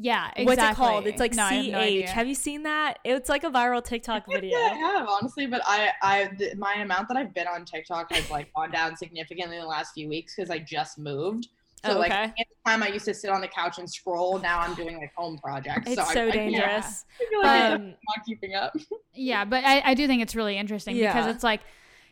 [0.00, 0.44] Yeah, exactly.
[0.46, 1.06] What's it called?
[1.06, 2.06] It's like No, I have CH.
[2.06, 2.98] no have you seen that?
[3.04, 4.56] It's like a viral TikTok video.
[4.58, 8.12] Yeah, I have honestly, but I, I, the, my amount that I've been on TikTok
[8.12, 11.48] has like gone down significantly in the last few weeks because I just moved.
[11.84, 12.22] So Oh, like, okay.
[12.24, 14.38] at the time I used to sit on the couch and scroll.
[14.40, 15.88] Now I'm doing like home projects.
[15.90, 17.04] It's so, so I, I, can't- dangerous.
[17.20, 18.76] I feel like I'm Um, not keeping up.
[19.14, 21.60] Yeah, but I, I do think it's really interesting because it's like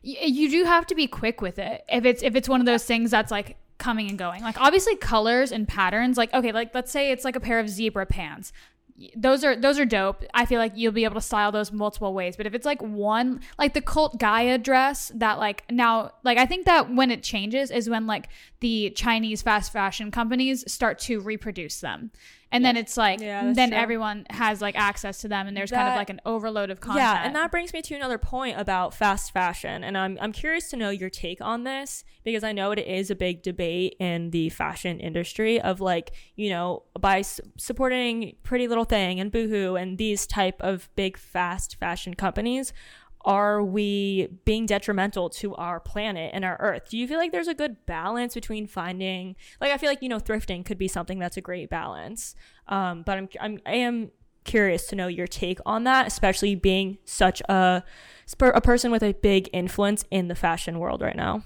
[0.03, 1.85] you do have to be quick with it.
[1.89, 3.57] If it's if it's one of those things that's like
[3.87, 4.43] coming and going.
[4.43, 6.19] Like obviously colors and patterns.
[6.19, 8.53] Like okay, like let's say it's like a pair of zebra pants.
[9.15, 10.25] those are those are dope.
[10.35, 12.37] I feel like you'll be able to style those multiple ways.
[12.37, 16.47] But if it's like one, like the cult Gaia dress, that like now, like I
[16.47, 18.29] think that when it changes is when like
[18.61, 22.11] the Chinese fast fashion companies start to reproduce them,
[22.53, 23.79] and then it's like Yeah, then true.
[23.79, 27.03] everyone has like access to them, and there's kind of like an overload of content.
[27.05, 30.71] Yeah, and that brings me to another point about fast fashion, and I'm I'm curious
[30.71, 34.31] to know your take on this because I know it is a big debate in
[34.31, 39.75] the fashion industry of like you know by s- supporting Pretty Little Thing and Boohoo
[39.75, 42.73] and these type of big fast fashion companies.
[43.27, 46.89] Are we being detrimental to our planet and our earth?
[46.89, 50.09] Do you feel like there's a good balance between finding, like, I feel like, you
[50.09, 52.37] know, thrifting could be something that's a great balance.
[52.69, 54.13] Um, but I'm, I'm, I am
[54.45, 57.83] curious to know your take on that, especially being such a
[58.41, 61.43] a person with a big influence in the fashion world right now.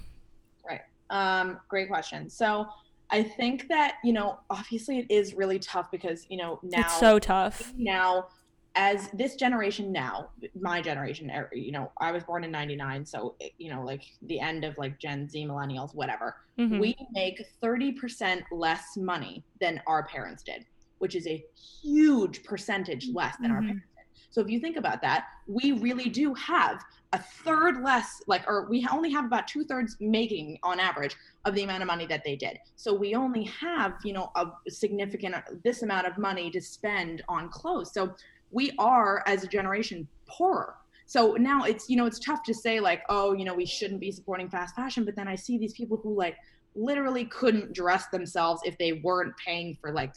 [0.67, 0.81] Right.
[1.09, 2.29] Um, great question.
[2.29, 2.67] So
[3.09, 6.99] I think that, you know, obviously it is really tough because, you know, now it's
[6.99, 7.73] so tough.
[7.75, 8.27] now
[8.75, 13.35] as this generation now, my generation, er, you know, I was born in 99, so
[13.57, 16.35] you know, like the end of like Gen Z millennials, whatever.
[16.57, 16.79] Mhm.
[16.79, 20.65] We make 30% less money than our parents did,
[20.99, 21.43] which is a
[21.81, 23.67] huge percentage less than our Mhm.
[23.67, 24.05] parents did.
[24.29, 28.69] So if you think about that, we really do have a third less, like, or
[28.69, 31.13] we only have about two thirds making on average
[31.43, 32.57] of the amount of money that they did.
[32.77, 37.49] So we only have, you know, a significant this amount of money to spend on
[37.49, 37.91] clothes.
[37.93, 38.15] So
[38.51, 40.75] we are as a generation poorer.
[41.05, 43.99] So now it's, you know, it's tough to say like, oh, you know, we shouldn't
[43.99, 46.37] be supporting fast fashion, but then I see these people who like
[46.75, 50.13] literally couldn't dress themselves if they weren't paying for like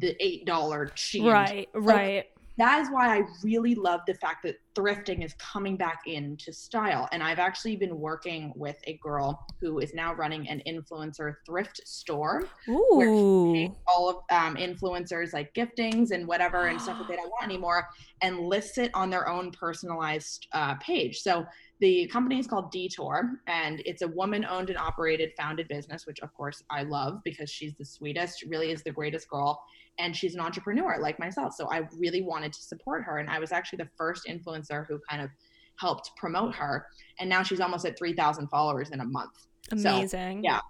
[0.00, 1.24] the eight dollar sheet.
[1.24, 2.26] Right, right.
[2.58, 7.08] That is why I really love the fact that thrifting is coming back into style.
[7.12, 11.80] And I've actually been working with a girl who is now running an influencer thrift
[11.86, 13.74] store Ooh.
[13.86, 17.88] all of um, influencers like giftings and whatever and stuff that they don't want anymore
[18.22, 21.44] and lists it on their own personalized uh, page so
[21.80, 26.20] the company is called detour and it's a woman owned and operated founded business which
[26.20, 29.60] of course i love because she's the sweetest she really is the greatest girl
[29.98, 33.38] and she's an entrepreneur like myself so i really wanted to support her and i
[33.38, 35.30] was actually the first influencer who kind of
[35.76, 36.86] helped promote her
[37.18, 39.32] and now she's almost at 3000 followers in a month
[39.72, 40.44] Amazing.
[40.44, 40.60] yeah.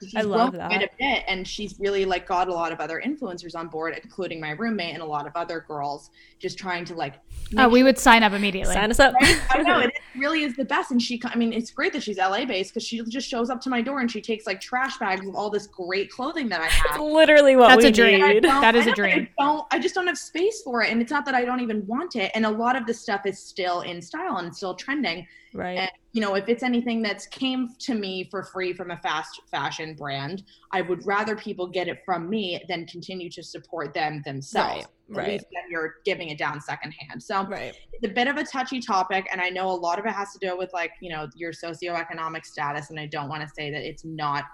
[0.00, 0.90] She's I love grown quite that.
[0.92, 4.40] a bit and she's really like got a lot of other influencers on board including
[4.40, 7.14] my roommate and a lot of other girls just trying to like
[7.52, 8.74] Oh, make we would sign up immediately.
[8.74, 9.14] Sign us up.
[9.14, 9.40] Right?
[9.50, 11.20] I know it really is the best, and she.
[11.24, 13.80] I mean, it's great that she's LA based because she just shows up to my
[13.80, 17.00] door and she takes like trash bags of all this great clothing that I have.
[17.00, 18.42] Literally what That's we a dream.
[18.42, 19.28] That is a dream.
[19.38, 19.66] I don't.
[19.70, 22.16] I just don't have space for it, and it's not that I don't even want
[22.16, 22.32] it.
[22.34, 25.26] And a lot of the stuff is still in style and still trending.
[25.54, 25.78] Right.
[25.78, 29.40] And you know, if it's anything that's came to me for free from a fast
[29.50, 30.42] fashion brand,
[30.72, 34.86] I would rather people get it from me than continue to support them themselves.
[35.08, 35.28] Right, At right.
[35.28, 37.22] least then you're giving it down secondhand.
[37.22, 37.74] So Right.
[37.92, 40.32] it's a bit of a touchy topic and i know a lot of it has
[40.32, 43.70] to do with like you know your socioeconomic status and i don't want to say
[43.70, 44.44] that it's not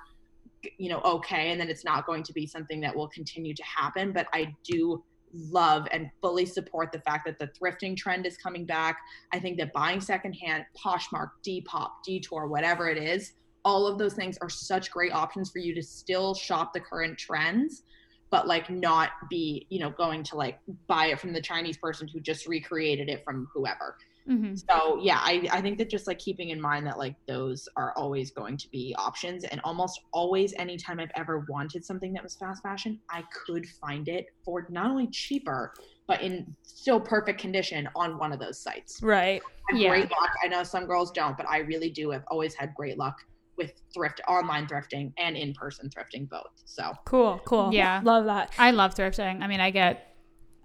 [0.78, 3.62] you know okay and that it's not going to be something that will continue to
[3.64, 5.03] happen but i do
[5.35, 8.99] love and fully support the fact that the thrifting trend is coming back.
[9.33, 13.33] I think that buying secondhand poshmark depop detour whatever it is
[13.64, 17.18] all of those things are such great options for you to still shop the current
[17.18, 17.83] trends
[18.30, 22.09] but like not be you know going to like buy it from the chinese person
[22.09, 23.97] who just recreated it from whoever
[24.29, 24.57] Mhm.
[24.70, 27.93] so yeah I, I think that just like keeping in mind that like those are
[27.97, 32.37] always going to be options and almost always anytime i've ever wanted something that was
[32.37, 35.73] fast fashion i could find it for not only cheaper
[36.07, 39.43] but in still perfect condition on one of those sites Right.
[39.73, 39.89] I Yeah.
[39.91, 42.99] great luck i know some girls don't but i really do have always had great
[42.99, 43.16] luck
[43.57, 47.41] with thrift online thrifting and in-person thrifting both so Cool.
[47.45, 47.70] Cool.
[47.75, 48.01] Yeah.
[48.03, 48.53] Love that.
[48.59, 49.43] I love thrifting.
[49.43, 50.16] I mean, I get,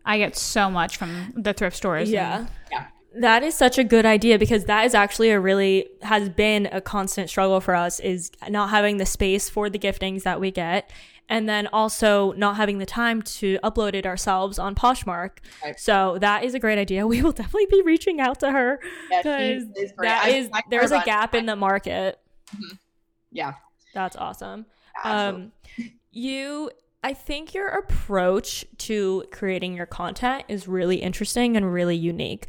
[0.05, 2.09] I get so much from the thrift stores.
[2.09, 2.37] Yeah.
[2.39, 2.85] and- Yeah.
[3.19, 6.81] That is such a good idea because that is actually a really has been a
[6.81, 10.91] constant struggle for us is not having the space for the giftings that we get
[11.29, 15.39] and then also not having the time to upload it ourselves on Poshmark.
[15.63, 15.79] Right.
[15.79, 17.05] So that is a great idea.
[17.07, 18.79] We will definitely be reaching out to her
[19.11, 20.07] yeah, because is great.
[20.07, 22.19] that is I there's a gap in the market.
[23.31, 23.53] yeah
[23.93, 24.65] That's awesome.
[25.03, 25.51] absolutely.
[25.79, 26.71] Um, you,
[27.03, 32.47] I think your approach to creating your content is really interesting and really unique.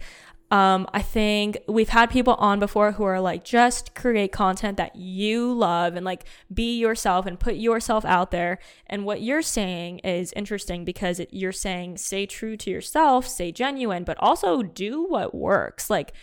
[0.51, 4.97] Um, I think we've had people on before who are like, just create content that
[4.97, 8.59] you love and like be yourself and put yourself out there.
[8.87, 13.53] And what you're saying is interesting because it, you're saying stay true to yourself, stay
[13.53, 15.91] genuine, but also do what works.
[15.91, 16.15] Like,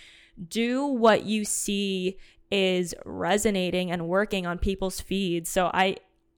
[0.48, 2.18] do what you see
[2.52, 5.50] is resonating and working on people's feeds.
[5.50, 5.98] So I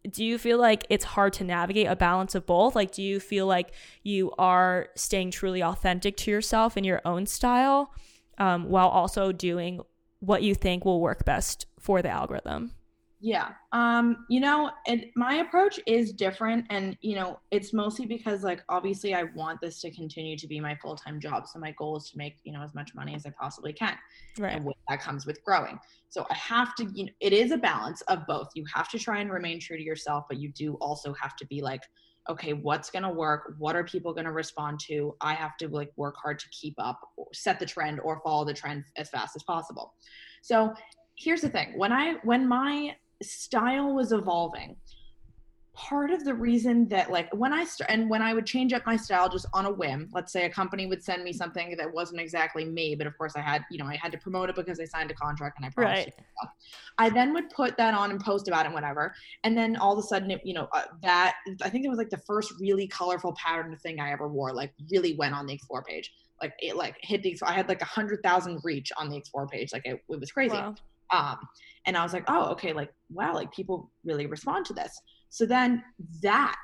[0.09, 2.75] do you feel like it's hard to navigate a balance of both?
[2.75, 3.71] Like, do you feel like
[4.03, 7.93] you are staying truly authentic to yourself in your own style
[8.37, 9.81] um, while also doing
[10.19, 12.71] what you think will work best for the algorithm?
[13.19, 13.49] Yeah.
[13.71, 18.63] Um, you know, and my approach is different and you know, it's mostly because like
[18.69, 21.47] obviously I want this to continue to be my full-time job.
[21.47, 23.95] So my goal is to make, you know, as much money as I possibly can.
[24.37, 24.55] Right.
[24.55, 25.79] And that comes with growing.
[26.09, 28.49] So I have to, you know, it is a balance of both.
[28.53, 31.45] You have to try and remain true to yourself, but you do also have to
[31.47, 31.81] be like,
[32.29, 33.55] okay, what's going to work?
[33.57, 35.15] What are people going to respond to?
[35.21, 36.99] I have to like work hard to keep up,
[37.33, 39.93] set the trend or follow the trend as fast as possible.
[40.41, 40.73] So
[41.15, 41.77] here's the thing.
[41.77, 44.75] When I when my style was evolving.
[45.73, 48.83] Part of the reason that like when i start and when i would change up
[48.87, 51.93] my style just on a whim let's say a company would send me something that
[51.93, 54.55] wasn't exactly me but of course i had you know i had to promote it
[54.55, 56.49] because i signed a contract and i promised right.
[56.97, 59.13] i then would put that on and post about it and whatever.
[59.43, 61.99] And then all of a sudden it, you know uh, that i think it was
[61.99, 65.53] like the first really colorful pattern thing i ever wore like really went on the
[65.53, 66.11] explore page.
[66.41, 69.47] Like it like hit the i had like a hundred thousand reach on the explore
[69.47, 69.73] page.
[69.73, 70.55] Like it, it was crazy.
[70.55, 70.75] Wow.
[71.11, 71.37] um
[71.87, 75.45] and i was like oh okay like wow like people really respond to this so
[75.45, 75.83] then
[76.21, 76.63] that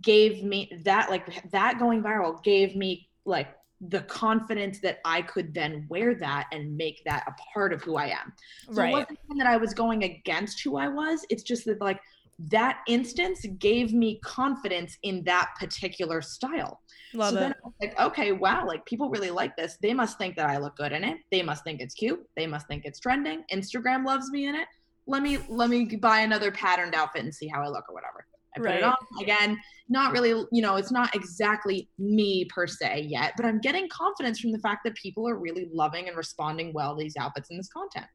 [0.00, 3.54] gave me that like that going viral gave me like
[3.88, 7.96] the confidence that I could then wear that and make that a part of who
[7.96, 8.32] I am.
[8.70, 8.90] So right.
[8.90, 11.26] it wasn't that I was going against who I was.
[11.30, 12.00] It's just that like
[12.38, 16.80] that instance gave me confidence in that particular style.
[17.14, 17.40] Love so it.
[17.40, 19.76] then I was like, okay, wow, like people really like this.
[19.80, 21.18] They must think that I look good in it.
[21.30, 22.20] They must think it's cute.
[22.36, 23.44] They must think it's trending.
[23.52, 24.66] Instagram loves me in it
[25.06, 28.26] let me let me buy another patterned outfit and see how I look or whatever.
[28.54, 28.78] I put right.
[28.78, 29.58] it on again.
[29.88, 34.40] Not really, you know, it's not exactly me per se yet, but I'm getting confidence
[34.40, 37.58] from the fact that people are really loving and responding well to these outfits and
[37.58, 38.06] this content.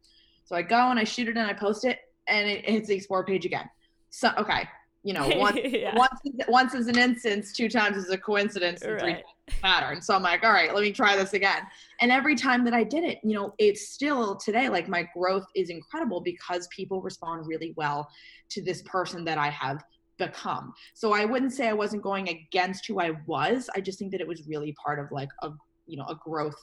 [0.45, 2.95] So I go and I shoot it and I post it, and it hits the
[2.95, 3.67] explore page again.
[4.09, 4.67] So okay,
[5.03, 5.95] you know, once yeah.
[5.95, 9.01] once once is an instance, two times is a coincidence, and right.
[9.01, 9.23] three
[9.61, 10.01] pattern.
[10.01, 11.61] So I'm like, all right, let me try this again.
[12.01, 15.45] And every time that I did it, you know, it's still today like my growth
[15.55, 18.09] is incredible because people respond really well
[18.49, 19.83] to this person that I have
[20.17, 20.73] become.
[20.93, 23.69] So I wouldn't say I wasn't going against who I was.
[23.75, 25.51] I just think that it was really part of like a
[25.85, 26.59] you know a growth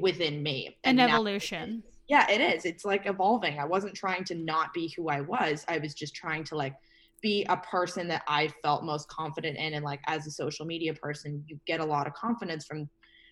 [0.00, 0.76] within me.
[0.84, 1.82] An evolution.
[2.08, 2.64] Yeah, it is.
[2.64, 3.58] It's like evolving.
[3.58, 5.64] I wasn't trying to not be who I was.
[5.68, 6.74] I was just trying to like
[7.20, 9.74] be a person that I felt most confident in.
[9.74, 12.88] And like as a social media person, you get a lot of confidence from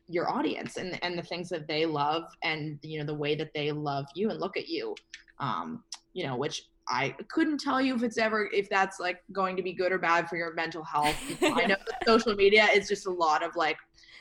[0.09, 3.51] your audience and, and the things that they love and you know the way that
[3.55, 4.95] they love you and look at you.
[5.41, 9.57] Um, you know, which I couldn't tell you if it's ever if that's like going
[9.57, 11.16] to be good or bad for your mental health.
[11.43, 13.79] I know social media is just a lot of like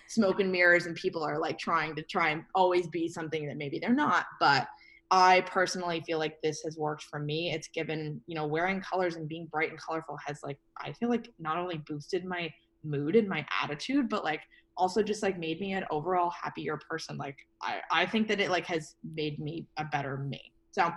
[0.09, 3.57] smoke and mirrors and people are like trying to try and always be something that
[3.57, 4.25] maybe they're not.
[4.39, 4.67] But
[5.11, 7.51] I personally feel like this has worked for me.
[7.51, 11.09] It's given, you know, wearing colors and being bright and colorful has like I feel
[11.09, 12.51] like not only boosted my
[12.83, 14.41] mood and my attitude, but like
[14.77, 17.17] also just like made me an overall happier person.
[17.17, 20.51] Like I, I think that it like has made me a better me.
[20.75, 20.91] So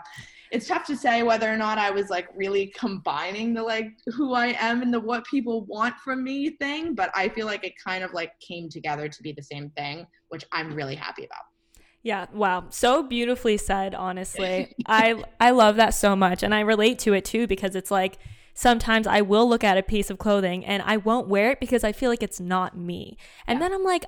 [0.50, 4.34] it's tough to say whether or not I was like really combining the like who
[4.34, 7.74] I am and the what people want from me thing, but I feel like it
[7.84, 11.44] kind of like came together to be the same thing, which I'm really happy about.
[12.02, 12.66] Yeah, wow.
[12.70, 14.74] So beautifully said, honestly.
[14.86, 18.18] I I love that so much and I relate to it too because it's like
[18.54, 21.84] sometimes I will look at a piece of clothing and I won't wear it because
[21.84, 23.16] I feel like it's not me.
[23.46, 23.68] And yeah.
[23.68, 24.06] then I'm like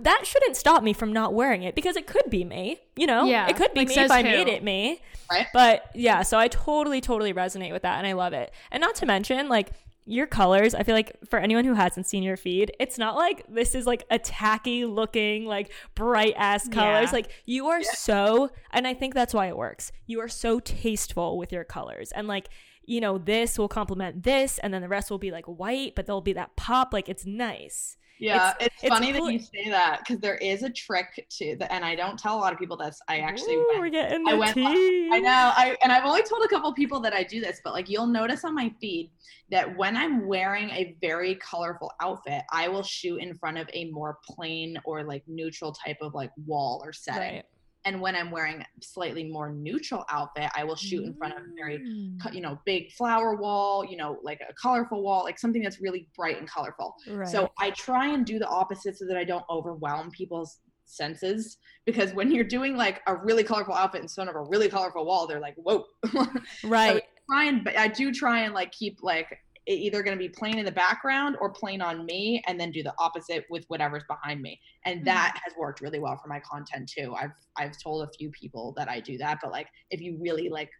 [0.00, 3.24] that shouldn't stop me from not wearing it because it could be me, you know?
[3.24, 3.48] Yeah.
[3.48, 4.28] It could be like me if I who?
[4.28, 5.02] made it me.
[5.30, 5.46] Right.
[5.52, 8.52] But yeah, so I totally, totally resonate with that and I love it.
[8.70, 9.70] And not to mention, like,
[10.06, 13.42] your colors, I feel like for anyone who hasn't seen your feed, it's not like
[13.48, 17.08] this is like a tacky looking, like bright ass colors.
[17.08, 17.12] Yeah.
[17.12, 17.90] Like you are yeah.
[17.94, 19.92] so, and I think that's why it works.
[20.06, 22.12] You are so tasteful with your colors.
[22.12, 22.48] And like,
[22.84, 26.04] you know, this will complement this, and then the rest will be like white, but
[26.04, 26.92] there'll be that pop.
[26.92, 27.96] Like it's nice.
[28.18, 29.26] Yeah, it's, it's funny cool.
[29.26, 32.36] that you say that because there is a trick to that, and I don't tell
[32.36, 33.00] a lot of people this.
[33.08, 34.54] I actually Ooh, went, we're getting I went.
[34.54, 35.10] Tea.
[35.12, 35.52] I know.
[35.54, 38.06] I and I've only told a couple people that I do this, but like you'll
[38.06, 39.10] notice on my feed
[39.50, 43.90] that when I'm wearing a very colorful outfit, I will shoot in front of a
[43.90, 47.36] more plain or like neutral type of like wall or setting.
[47.36, 47.44] Right
[47.84, 51.54] and when i'm wearing slightly more neutral outfit i will shoot in front of a
[51.56, 52.34] very mm.
[52.34, 56.08] you know big flower wall you know like a colorful wall like something that's really
[56.16, 57.28] bright and colorful right.
[57.28, 62.12] so i try and do the opposite so that i don't overwhelm people's senses because
[62.12, 65.26] when you're doing like a really colorful outfit in front of a really colorful wall
[65.26, 65.84] they're like whoa
[66.64, 70.22] right so try and but i do try and like keep like either going to
[70.22, 73.64] be plain in the background or plain on me and then do the opposite with
[73.68, 75.04] whatever's behind me and Mhm.
[75.06, 78.74] that has worked really well for my content too i've i've told a few people
[78.76, 80.70] that i do that but like if you really like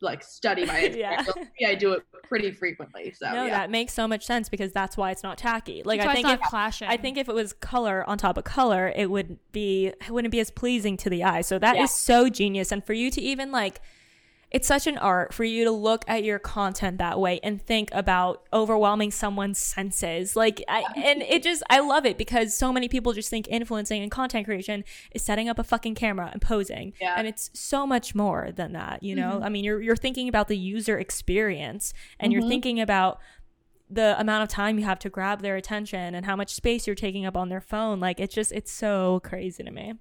[0.00, 1.22] like study my Yeah.
[1.66, 4.96] i do it pretty frequently so no, yeah that makes so much sense because that's
[4.96, 5.82] why it's not tacky.
[5.84, 6.88] Like That's I think it's if clashing.
[6.88, 10.32] I think if it was color on top of color, it would be it wouldn't
[10.32, 11.42] be as pleasing to the eye.
[11.42, 11.86] So that is Yeah.
[11.86, 12.72] so genius.
[12.72, 13.80] And for you to even like
[14.52, 17.88] it's such an art for you to look at your content that way and think
[17.92, 20.36] about overwhelming someone's senses.
[20.36, 24.02] Like I and it just I love it because so many people just think influencing
[24.02, 26.92] and content creation is setting up a fucking camera and posing.
[27.00, 27.14] Yeah.
[27.16, 29.40] And it's so much more than that, you know?
[29.42, 32.48] I mean, you're you're thinking about the user experience and you're Mhm.
[32.48, 33.18] thinking about
[33.88, 36.94] the amount of time you have to grab their attention and how much space you're
[36.96, 38.00] taking up on their phone.
[38.00, 39.94] Like it's just it's so crazy to me.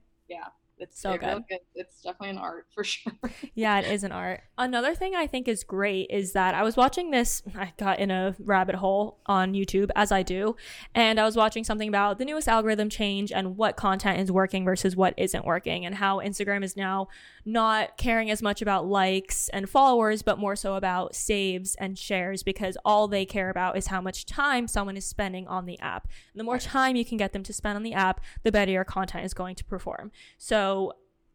[0.81, 1.59] It's so really good.
[1.75, 3.13] it's definitely an art for sure
[3.53, 4.41] Yeah, it is an art.
[4.57, 8.11] Another thing I think is great is that I was watching this, I got in
[8.11, 10.55] a rabbit hole on YouTube, as I do,
[10.95, 14.65] and I was watching something about the newest algorithm change and what content is working
[14.65, 17.07] versus what isn't working, and how Instagram is now
[17.45, 22.43] not caring as much about likes and followers, but more so about saves and shares
[22.43, 26.07] because all they care about is how much time someone is spending on the app.
[26.33, 28.71] And the more time you can get them to spend on the app, the better
[28.71, 30.11] your content is going to perform.
[30.37, 30.70] So,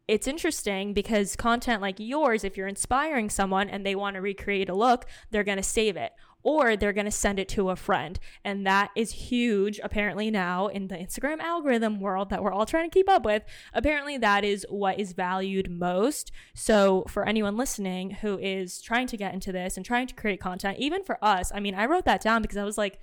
[0.07, 4.69] it's interesting because content like yours, if you're inspiring someone and they want to recreate
[4.69, 6.13] a look, they're going to save it
[6.43, 8.17] or they're going to send it to a friend.
[8.45, 12.89] And that is huge, apparently, now in the Instagram algorithm world that we're all trying
[12.89, 13.43] to keep up with.
[13.73, 16.31] Apparently, that is what is valued most.
[16.55, 20.39] So, for anyone listening who is trying to get into this and trying to create
[20.39, 23.01] content, even for us, I mean, I wrote that down because I was like,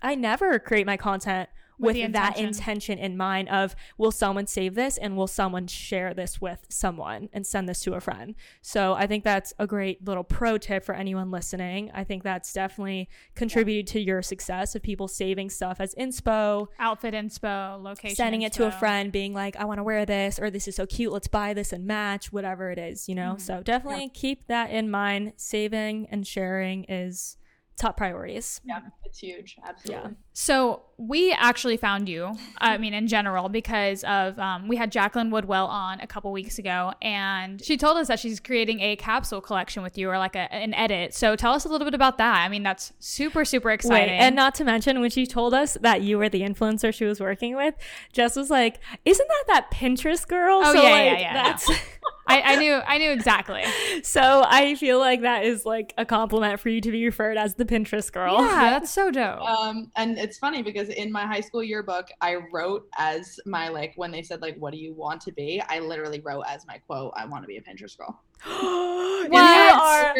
[0.00, 2.46] I never create my content With with, the that intention.
[2.46, 7.28] intention in mind of will someone save this and will someone share this with someone
[7.32, 8.34] and send this to a friend?
[8.62, 11.90] So i think that's a great little pro tip for anyone listening.
[11.94, 17.14] I think that's definitely contributed to your success of people saving stuff as inspo outfit
[17.14, 20.50] inspo, location, sending it to a friend being like i want to wear this or
[20.50, 23.34] this is so cute let's buy this and match whatever it is you know?
[23.36, 23.40] Mhm.
[23.40, 25.32] so definitely keep that in mind.
[25.36, 27.36] Saving and sharing is
[27.76, 28.60] top priorities.
[28.64, 29.56] Yeah it's huge.
[29.64, 32.36] Absolutely So we actually found you.
[32.58, 36.58] I mean, in general, because of um, we had Jacqueline Woodwell on a couple weeks
[36.58, 40.36] ago, and she told us that she's creating a capsule collection with you, or like
[40.36, 41.14] a, an edit.
[41.14, 42.44] So tell us a little bit about that.
[42.44, 44.10] I mean, that's super super exciting.
[44.12, 47.06] Wait, and not to mention when she told us that you were the influencer she
[47.06, 47.74] was working with,
[48.12, 51.70] Jess was like, "Isn't that that Pinterest girl?" Oh, so yeah, yeah, like, yeah, That's
[52.28, 53.62] I, I knew I knew exactly.
[54.02, 57.54] so I feel like that is like a compliment for you to be referred as
[57.54, 58.40] the Pinterest girl.
[58.40, 59.40] Yeah, that's so dope.
[59.42, 63.92] um and it's funny because in my high school yearbook i wrote as my like
[63.96, 66.78] when they said like what do you want to be i literally wrote as my
[66.86, 70.14] quote i want to be a pinterest girl you are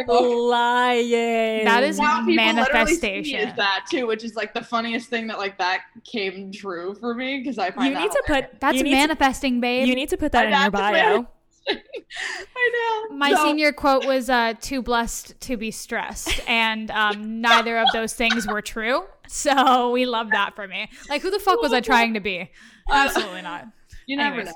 [0.50, 1.64] lying.
[1.66, 3.48] That is now people literally see me manifestation.
[3.50, 7.14] as that too which is like the funniest thing that like that came true for
[7.14, 8.50] me because i find You need to hilarious.
[8.52, 9.86] put That's you need to- manifesting, babe.
[9.88, 11.26] you need to put that I in your bio.
[11.68, 17.40] i know My So- senior quote was uh, "Too blessed to be stressed," and um,
[17.40, 19.02] neither of those things were true.
[19.46, 20.88] So we love that for me.
[21.08, 22.50] Like, who the fuck was I trying to be?
[22.88, 23.66] Absolutely not.
[24.06, 24.46] you never Anyways.
[24.46, 24.54] know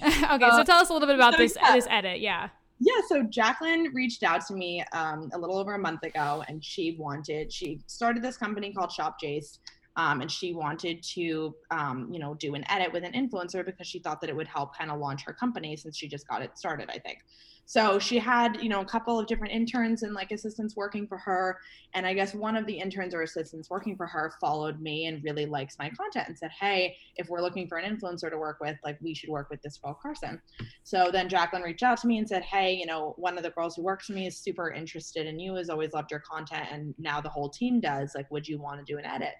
[0.06, 1.74] okay, so Uh, tell us a little bit about so this yeah.
[1.74, 2.20] this edit.
[2.20, 2.48] Yeah.
[2.82, 6.64] Yeah, so Jacqueline reached out to me um, a little over a month ago, and
[6.64, 9.58] she wanted she started this company called Shop Jace,
[9.96, 13.86] um, and she wanted to um, you know do an edit with an influencer because
[13.86, 16.40] she thought that it would help kind of launch her company since she just got
[16.40, 17.18] it started, I think.
[17.70, 21.16] So she had you know a couple of different interns and like assistants working for
[21.18, 21.60] her,
[21.94, 25.22] and I guess one of the interns or assistants working for her followed me and
[25.22, 28.58] really likes my content and said, hey, if we're looking for an influencer to work
[28.60, 30.40] with, like we should work with this girl Karsen.
[30.82, 33.50] So then Jacqueline reached out to me and said, Hey, you know, one of the
[33.50, 36.66] girls who works for me is super interested in you, has always loved your content,
[36.72, 38.16] and now the whole team does.
[38.16, 39.34] Like, would you want to do an edit?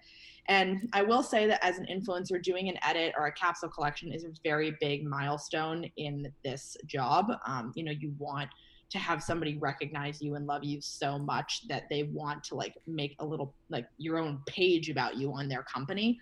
[0.47, 4.11] And I will say that as an influencer, doing an edit or a capsule collection
[4.11, 7.31] is a very big milestone in this job.
[7.45, 8.49] Um, you know, you want
[8.89, 12.73] to have somebody recognize you and love you so much that they want to like
[12.87, 16.19] make a little like your own page about you on their company.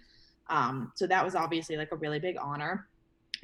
[0.49, 2.87] Um, so that was obviously like a really big honor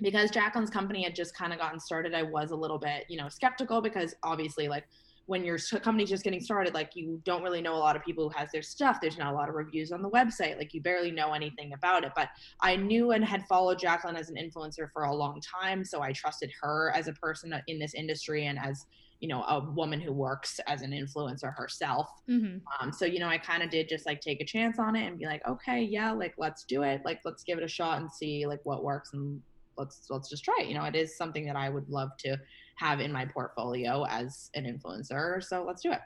[0.01, 3.17] because Jacqueline's company had just kind of gotten started, I was a little bit, you
[3.17, 4.85] know, skeptical because obviously, like,
[5.27, 8.29] when your company's just getting started, like, you don't really know a lot of people
[8.29, 8.99] who has their stuff.
[9.01, 10.57] There's not a lot of reviews on the website.
[10.57, 12.11] Like, you barely know anything about it.
[12.15, 12.29] But
[12.61, 15.83] I knew and had followed Jacqueline as an influencer for a long time.
[15.83, 18.85] So I trusted her as a person in this industry and as,
[19.19, 22.07] you know, a woman who works as an influencer herself.
[22.29, 22.57] Mm-hmm.
[22.79, 25.07] Um, so you know, I kind of did just like take a chance on it
[25.07, 27.01] and be like, okay, yeah, like let's do it.
[27.05, 29.41] Like let's give it a shot and see like what works and
[29.77, 30.67] let's let's just try it.
[30.67, 32.37] You know, it is something that I would love to
[32.75, 35.43] have in my portfolio as an influencer.
[35.43, 36.01] So let's do it.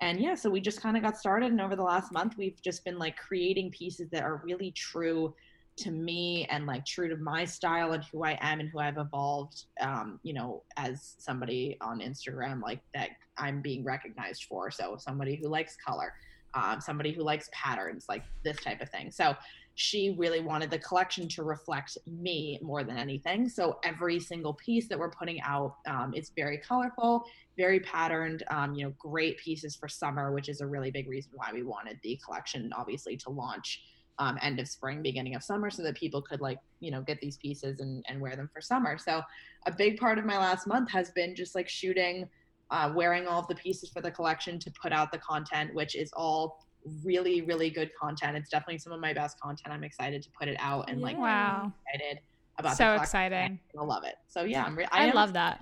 [0.00, 1.50] and yeah, so we just kind of got started.
[1.50, 5.34] And over the last month, we've just been like creating pieces that are really true
[5.78, 8.96] to me and like true to my style and who I am and who I've
[8.98, 14.70] evolved, um, you know, as somebody on Instagram, like that I'm being recognized for.
[14.70, 16.14] So somebody who likes color,
[16.54, 19.10] um, somebody who likes patterns, like this type of thing.
[19.10, 19.34] So
[19.76, 23.46] she really wanted the collection to reflect me more than anything.
[23.46, 27.26] So every single piece that we're putting out um, is very colorful,
[27.58, 28.42] very patterned.
[28.48, 31.62] Um, you know, great pieces for summer, which is a really big reason why we
[31.62, 33.82] wanted the collection, obviously, to launch
[34.18, 37.20] um, end of spring, beginning of summer, so that people could like you know get
[37.20, 38.96] these pieces and, and wear them for summer.
[38.96, 39.20] So
[39.66, 42.26] a big part of my last month has been just like shooting,
[42.70, 45.94] uh, wearing all of the pieces for the collection to put out the content, which
[45.94, 46.65] is all
[47.04, 48.36] really really good content.
[48.36, 49.74] It's definitely some of my best content.
[49.74, 52.20] I'm excited to put it out and like wow excited
[52.58, 53.60] about so exciting.
[53.78, 54.14] I love it.
[54.28, 55.60] So yeah, I'm re- I, I love that.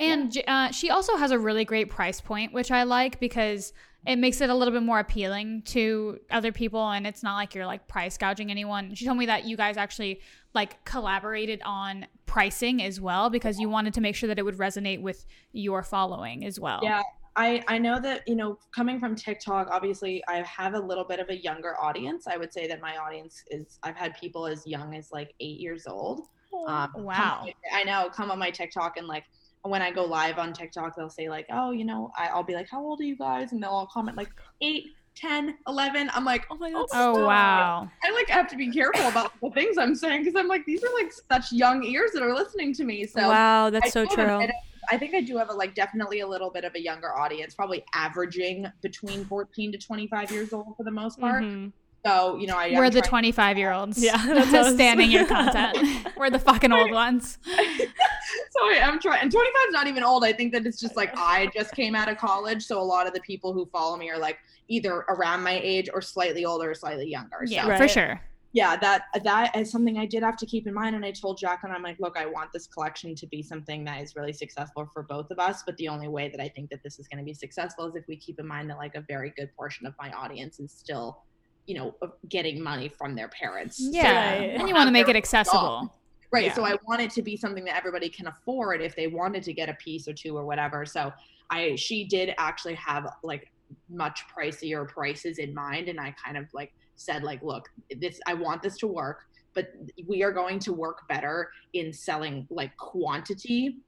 [0.00, 3.72] And uh, she also has a really great price point, which I like because
[4.06, 7.54] it makes it a little bit more appealing to other people and it's not like
[7.54, 8.94] you're like price gouging anyone.
[8.94, 10.20] She told me that you guys actually
[10.54, 14.58] like collaborated on pricing as well because you wanted to make sure that it would
[14.58, 16.80] resonate with your following as well.
[16.82, 17.02] Yeah.
[17.36, 21.20] I, I know that you know coming from TikTok obviously I have a little bit
[21.20, 24.66] of a younger audience I would say that my audience is I've had people as
[24.66, 26.28] young as like 8 years old
[26.68, 29.24] um, wow I know come on my TikTok and like
[29.64, 32.54] when I go live on TikTok, they'll say like, oh, you know, I, will be
[32.54, 33.52] like, how old are you guys?
[33.52, 34.28] And they'll all comment like
[34.60, 36.10] eight, 10, 11.
[36.12, 36.86] I'm like, oh my God.
[36.92, 37.88] Oh, wow.
[38.04, 40.84] I like have to be careful about the things I'm saying because I'm like, these
[40.84, 43.06] are like such young ears that are listening to me.
[43.06, 44.24] So wow, that's so true.
[44.24, 44.50] Of,
[44.90, 47.54] I think I do have a like definitely a little bit of a younger audience,
[47.54, 51.44] probably averaging between 14 to 25 years old for the most part.
[51.44, 51.68] Mm-hmm.
[52.06, 54.02] So, you know, I We're the 25 year olds.
[54.02, 54.22] Yeah.
[54.26, 55.78] That's standing your content.
[56.16, 57.38] We're the fucking old ones.
[57.46, 60.22] so I am trying and 25 is not even old.
[60.22, 62.62] I think that it's just like I just came out of college.
[62.62, 65.88] So a lot of the people who follow me are like either around my age
[65.92, 67.38] or slightly older or slightly younger.
[67.46, 67.78] Yeah, so, right.
[67.78, 68.20] for sure.
[68.54, 70.94] Yeah, that that is something I did have to keep in mind.
[70.94, 74.00] And I told Jacqueline, I'm like, look, I want this collection to be something that
[74.00, 75.64] is really successful for both of us.
[75.66, 77.96] But the only way that I think that this is going to be successful is
[77.96, 80.70] if we keep in mind that like a very good portion of my audience is
[80.70, 81.18] still
[81.66, 81.94] you know
[82.28, 85.90] getting money from their parents yeah so and you want to make it accessible
[86.30, 86.54] right yeah.
[86.54, 89.52] so i want it to be something that everybody can afford if they wanted to
[89.52, 91.10] get a piece or two or whatever so
[91.50, 93.50] i she did actually have like
[93.88, 97.68] much pricier prices in mind and i kind of like said like look
[98.00, 99.20] this i want this to work
[99.54, 99.68] but
[100.06, 103.78] we are going to work better in selling like quantity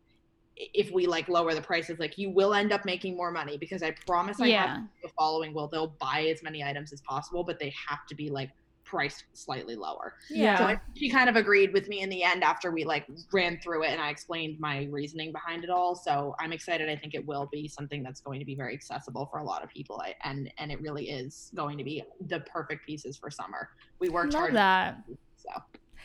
[0.56, 3.82] if we like lower the prices like you will end up making more money because
[3.82, 4.76] i promise i yeah.
[4.76, 8.14] have the following will they'll buy as many items as possible but they have to
[8.14, 8.50] be like
[8.86, 10.14] priced slightly lower.
[10.30, 10.74] Yeah.
[10.74, 13.82] So she kind of agreed with me in the end after we like ran through
[13.82, 15.94] it and i explained my reasoning behind it all.
[15.94, 16.88] So i'm excited.
[16.88, 19.62] I think it will be something that's going to be very accessible for a lot
[19.62, 20.00] of people.
[20.02, 23.68] I, and and it really is going to be the perfect pieces for summer.
[23.98, 24.54] We worked Love hard.
[24.54, 25.02] that.
[25.36, 25.50] So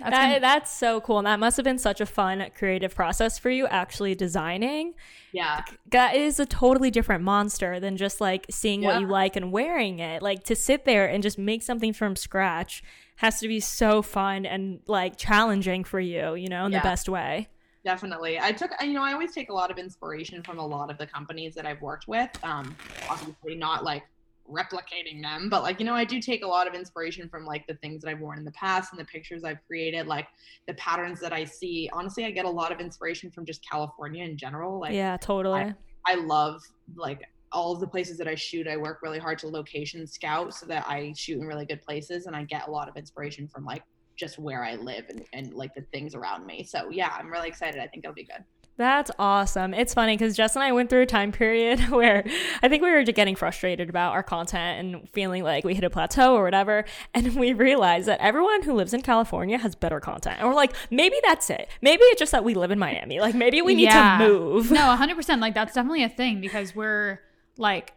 [0.03, 1.17] that's, that, that's so cool.
[1.19, 4.93] And that must have been such a fun creative process for you actually designing.
[5.31, 5.63] Yeah.
[5.91, 8.89] That is a totally different monster than just like seeing yeah.
[8.89, 10.21] what you like and wearing it.
[10.21, 12.83] Like to sit there and just make something from scratch
[13.17, 16.79] has to be so fun and like challenging for you, you know, in yeah.
[16.79, 17.47] the best way.
[17.83, 18.39] Definitely.
[18.39, 20.97] I took, you know, I always take a lot of inspiration from a lot of
[20.97, 22.29] the companies that I've worked with.
[22.43, 22.75] Um,
[23.09, 24.03] obviously not like
[24.51, 27.65] replicating them but like you know i do take a lot of inspiration from like
[27.67, 30.27] the things that i've worn in the past and the pictures i've created like
[30.67, 31.89] the patterns that i see.
[31.93, 35.61] Honestly i get a lot of inspiration from just california in general like yeah totally.
[35.61, 35.73] I,
[36.05, 36.61] I love
[36.95, 37.21] like
[37.51, 38.67] all of the places that i shoot.
[38.67, 42.25] I work really hard to location scout so that i shoot in really good places
[42.25, 43.83] and i get a lot of inspiration from like
[44.17, 46.63] just where i live and, and like the things around me.
[46.63, 47.81] So yeah i'm really excited.
[47.81, 48.43] I think it'll be good
[48.77, 49.73] that's awesome.
[49.73, 52.23] It's funny because Jess and I went through a time period where
[52.63, 55.83] I think we were just getting frustrated about our content and feeling like we hit
[55.83, 56.85] a plateau or whatever.
[57.13, 60.37] And we realized that everyone who lives in California has better content.
[60.39, 61.69] And we're like, maybe that's it.
[61.81, 63.19] Maybe it's just that we live in Miami.
[63.19, 64.17] Like maybe we need yeah.
[64.17, 64.71] to move.
[64.71, 65.39] No, 100%.
[65.39, 67.21] Like that's definitely a thing because we're
[67.57, 67.93] like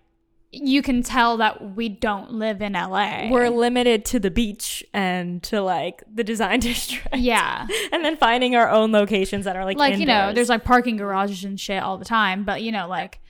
[0.62, 3.28] you can tell that we don't live in LA.
[3.30, 7.08] We're limited to the beach and to like the design district.
[7.16, 7.66] Yeah.
[7.92, 10.00] and then finding our own locations that are like like indoors.
[10.00, 13.20] you know, there's like parking garages and shit all the time, but you know, like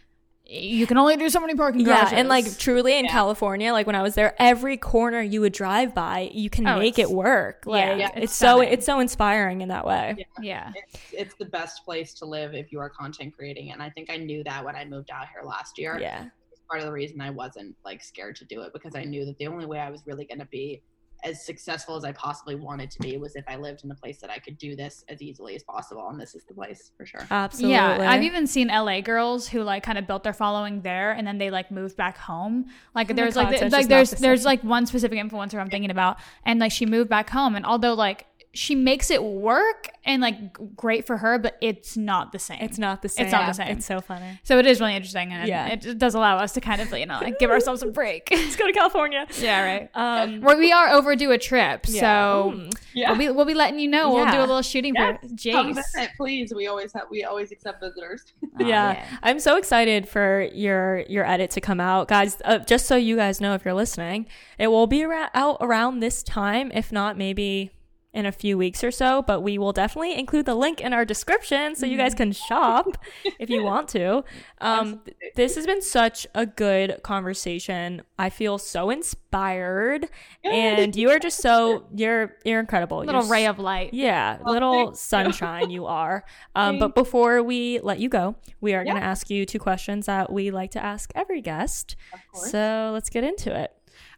[0.47, 2.13] you can only do so many parking garages.
[2.13, 3.13] Yeah, and like truly in yeah.
[3.13, 6.79] California, like when I was there, every corner you would drive by, you can oh,
[6.79, 7.65] make it work.
[7.65, 10.17] Like yeah, it's, it's so it's so inspiring in that way.
[10.19, 10.73] Yeah, yeah.
[10.75, 14.11] It's, it's, the best place to live if you are content creating, and I think
[14.11, 15.99] I knew that when I moved out here last year.
[15.99, 16.27] Yeah,
[16.69, 19.39] part of the reason I wasn't like scared to do it because I knew that
[19.39, 20.83] the only way I was really going to be
[21.25, 24.19] as successful as I possibly wanted to be was if I lived in a place
[24.21, 26.07] that I could do this as easily as possible.
[26.09, 27.27] And this is the place for sure.
[27.31, 27.75] Absolutely.
[27.75, 31.27] Yeah, I've even seen LA girls who like kind of built their following there, and
[31.27, 32.67] then they like moved back home.
[32.95, 35.59] Like oh the there's like th- content's like there's the there's like one specific influencer
[35.59, 39.23] I'm thinking about, and like she moved back home, and although like she makes it
[39.23, 42.59] work and like great for her, but it's not the same.
[42.61, 43.25] It's not the same.
[43.27, 43.69] It's not the same.
[43.77, 44.39] It's so funny.
[44.45, 45.67] So it is really interesting, and Yeah.
[45.69, 48.29] it, it does allow us to kind of you know like give ourselves a break.
[48.31, 49.27] Let's go to California.
[49.41, 49.91] yeah, right.
[49.95, 52.01] Um, We're, we are overdue a trip, yeah.
[52.01, 52.73] so Mm.
[52.95, 53.11] Yeah.
[53.11, 54.13] we'll be we'll be letting you know.
[54.13, 55.19] We'll do a little shooting Yes.
[55.21, 55.75] for Come Jace.
[55.75, 56.53] visit, please.
[56.55, 58.23] We always have we always accept visitors.
[58.61, 59.05] Oh, yeah.
[59.25, 62.37] I'm so excited for your your edit to come out, guys.
[62.45, 64.27] Uh, just so you guys know, if you're listening,
[64.59, 67.73] it will be ara- out around this time, if not maybe
[68.15, 69.21] in a few weeks or so.
[69.23, 72.97] But we will definitely include the link in our description so you guys can shop
[73.39, 74.25] if you want to.
[74.61, 75.03] Um,
[75.35, 78.03] this has been such a good conversation.
[78.19, 80.09] I feel so inspired,
[80.45, 82.99] and you are just so you're you're incredible.
[82.99, 83.93] little You're ray of light.
[83.93, 84.97] yeah, Well, little thank you.
[84.97, 86.25] sunshine you are.
[86.57, 90.07] Um, but before we let you go, we are going to ask you two questions
[90.07, 91.97] that we like to ask every guest.
[92.33, 93.73] So let's get into it.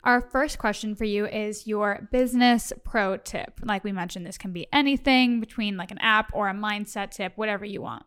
[0.07, 3.59] Our first question for you is your business pro tip.
[3.65, 7.33] Like we mentioned, this can be anything between like an app or a mindset tip,
[7.35, 8.05] whatever you want.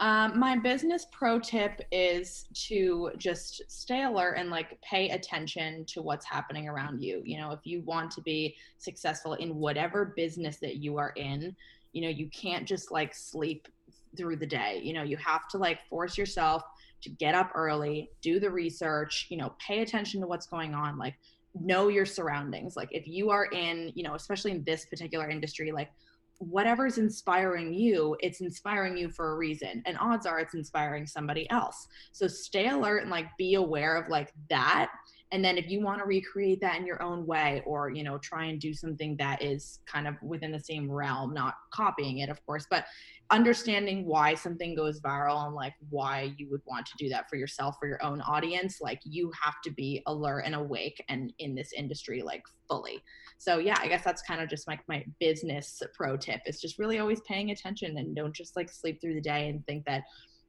[0.00, 6.02] Um, my business pro tip is to just stay alert and like pay attention to
[6.02, 7.22] what's happening around you.
[7.24, 11.56] You know, if you want to be successful in whatever business that you are in,
[11.94, 13.66] you know, you can't just like sleep
[14.14, 14.82] through the day.
[14.84, 16.64] You know, you have to like force yourself
[17.02, 20.98] to get up early, do the research, you know, pay attention to what's going on,
[20.98, 21.14] like
[21.54, 22.76] know your surroundings.
[22.76, 25.90] Like if you are in, you know, especially in this particular industry, like
[26.38, 29.82] whatever's inspiring you, it's inspiring you for a reason.
[29.86, 31.86] And odds are it's inspiring somebody else.
[32.12, 34.90] So stay alert and like be aware of like that.
[35.30, 38.18] And then if you want to recreate that in your own way or, you know,
[38.18, 42.28] try and do something that is kind of within the same realm, not copying it,
[42.28, 42.84] of course, but
[43.32, 47.36] understanding why something goes viral and like why you would want to do that for
[47.36, 51.54] yourself for your own audience like you have to be alert and awake and in
[51.54, 53.02] this industry like fully.
[53.38, 56.78] So yeah i guess that's kind of just like my business pro tip is just
[56.78, 60.04] really always paying attention and don't just like sleep through the day and think that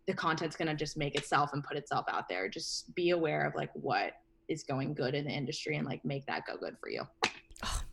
[0.05, 2.49] the content's going to just make itself and put itself out there.
[2.49, 4.11] Just be aware of like what
[4.49, 7.03] is going good in the industry and like make that go good for you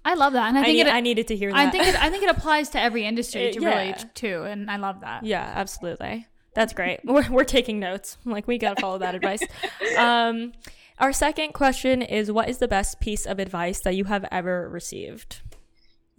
[0.05, 0.95] I love that, and I I, think need, it.
[0.95, 1.59] I needed to hear that.
[1.59, 4.05] I think it, I think it applies to every industry to really yeah.
[4.15, 5.25] too, and I love that.
[5.25, 6.27] yeah, absolutely.
[6.55, 7.01] That's great.
[7.05, 8.19] We're, we're taking notes.
[8.25, 9.43] Like, we got to follow that advice.
[9.97, 10.53] Um,
[10.99, 14.69] our second question is What is the best piece of advice that you have ever
[14.69, 15.43] received?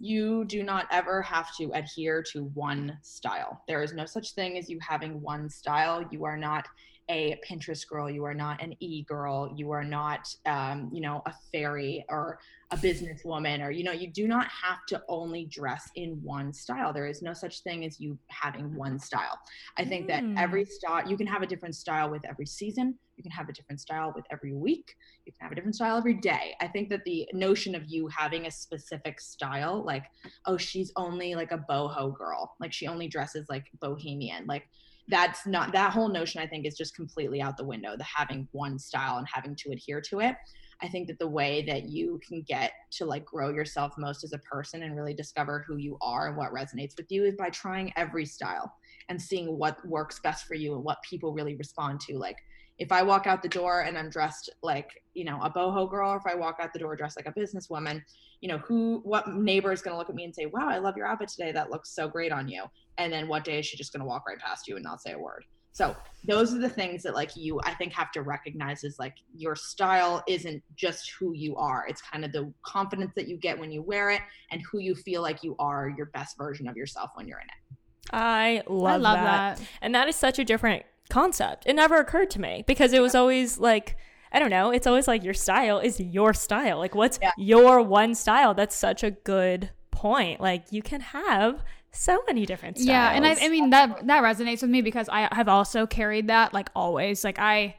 [0.02, 3.62] you do not ever have to adhere to one style.
[3.68, 6.04] There is no such thing as you having one style.
[6.10, 6.66] You are not
[7.08, 8.08] a Pinterest girl.
[8.08, 9.52] You are not an e girl.
[9.56, 12.38] You are not, um, you know, a fairy or
[12.70, 16.92] a businesswoman, or you know, you do not have to only dress in one style.
[16.92, 19.38] There is no such thing as you having one style.
[19.76, 20.38] I think that Hmm.
[20.38, 22.98] every style you can have a different style with every season.
[23.16, 24.94] You can have a different style with every week.
[25.26, 26.54] You can have a different style every day.
[26.60, 30.04] I think that the notion of you having a specific style, like,
[30.46, 34.64] oh, she's only like a boho girl, like she only dresses like bohemian, like
[35.08, 36.40] that's not that whole notion.
[36.40, 37.96] I think is just completely out the window.
[37.96, 40.36] The having one style and having to adhere to it.
[40.82, 44.32] I think that the way that you can get to like grow yourself most as
[44.32, 47.50] a person and really discover who you are and what resonates with you is by
[47.50, 48.74] trying every style
[49.08, 52.18] and seeing what works best for you and what people really respond to.
[52.18, 52.38] Like
[52.78, 56.10] if I walk out the door and I'm dressed like, you know, a boho girl,
[56.10, 58.02] or if I walk out the door dressed like a businesswoman,
[58.40, 60.78] you know, who, what neighbor is going to look at me and say, wow, I
[60.78, 61.52] love your outfit today.
[61.52, 62.64] That looks so great on you.
[62.98, 65.00] And then what day is she just going to walk right past you and not
[65.00, 65.44] say a word?
[65.74, 65.96] So
[66.28, 69.56] those are the things that like you, I think, have to recognize is like your
[69.56, 71.86] style isn't just who you are.
[71.88, 74.20] It's kind of the confidence that you get when you wear it
[74.50, 77.46] and who you feel like you are your best version of yourself when you're in
[77.46, 77.78] it.
[78.12, 79.56] I love, I love that.
[79.58, 79.66] that.
[79.80, 81.64] And that is such a different concept.
[81.66, 83.96] It never occurred to me because it was always like,
[84.30, 86.78] I don't know, it's always like your style is your style.
[86.78, 87.32] Like, what's Yeah.
[87.38, 88.52] your one style?
[88.52, 90.40] That's such a good point.
[90.40, 91.62] Like, you can have
[91.92, 92.88] so many different styles.
[92.88, 96.28] Yeah, and I, I mean that that resonates with me because I have also carried
[96.28, 97.22] that like always.
[97.22, 97.76] Like I,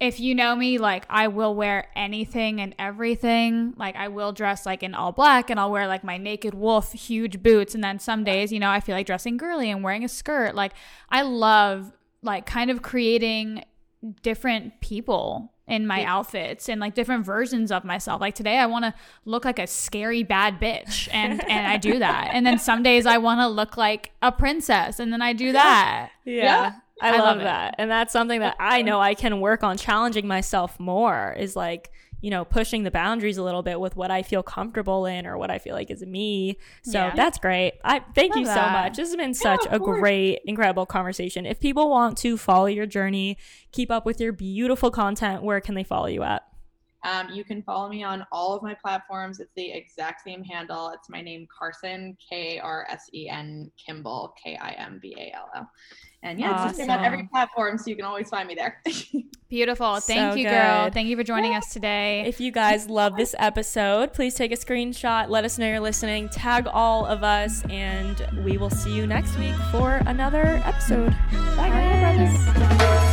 [0.00, 3.74] if you know me, like I will wear anything and everything.
[3.76, 6.92] Like I will dress like in all black, and I'll wear like my Naked Wolfe
[6.92, 7.74] huge boots.
[7.74, 10.56] And then some days, you know, I feel like dressing girly and wearing a skirt.
[10.56, 10.72] Like
[11.08, 11.92] I love
[12.22, 13.64] like kind of creating
[14.22, 18.20] different people in my outfits and like different versions of myself.
[18.20, 18.94] Like today I want to
[19.24, 22.30] look like a scary bad bitch and and I do that.
[22.32, 25.52] And then some days I want to look like a princess and then I do
[25.52, 26.10] that.
[26.24, 26.34] Yeah.
[26.34, 26.72] Yeah.
[27.00, 27.74] I, I love, love that.
[27.78, 31.90] And that's something that I know I can work on challenging myself more is like,
[32.22, 35.36] you know, pushing the boundaries a little bit with what I feel comfortable in or
[35.36, 36.56] what I feel like is me.
[36.82, 37.14] So Yeah.
[37.14, 37.74] that's great.
[37.84, 38.72] I thank Love you so that.
[38.72, 38.96] much.
[38.96, 40.00] This has been such of a course.
[40.00, 41.44] great, incredible conversation.
[41.44, 43.36] If people want to follow your journey,
[43.72, 46.46] keep up with your beautiful content, where can they follow you at?
[47.04, 49.40] Um, you can follow me on all of my platforms.
[49.40, 50.90] It's the exact same handle.
[50.90, 55.14] It's my name, Karsen, K A R S E N, Kimball, K I M B
[55.18, 55.70] A L L.
[56.24, 58.80] And yeah, it's just about every platform, so you can always find me there.
[59.48, 59.98] Beautiful.
[59.98, 60.88] Thank So you, girl.
[60.90, 62.22] Thank you for joining us today.
[62.26, 66.28] If you guys love this episode, please take a screenshot, let us know you're listening,
[66.28, 71.10] tag all of us, and we will see you next week for another episode.
[71.56, 73.11] Bye, guys.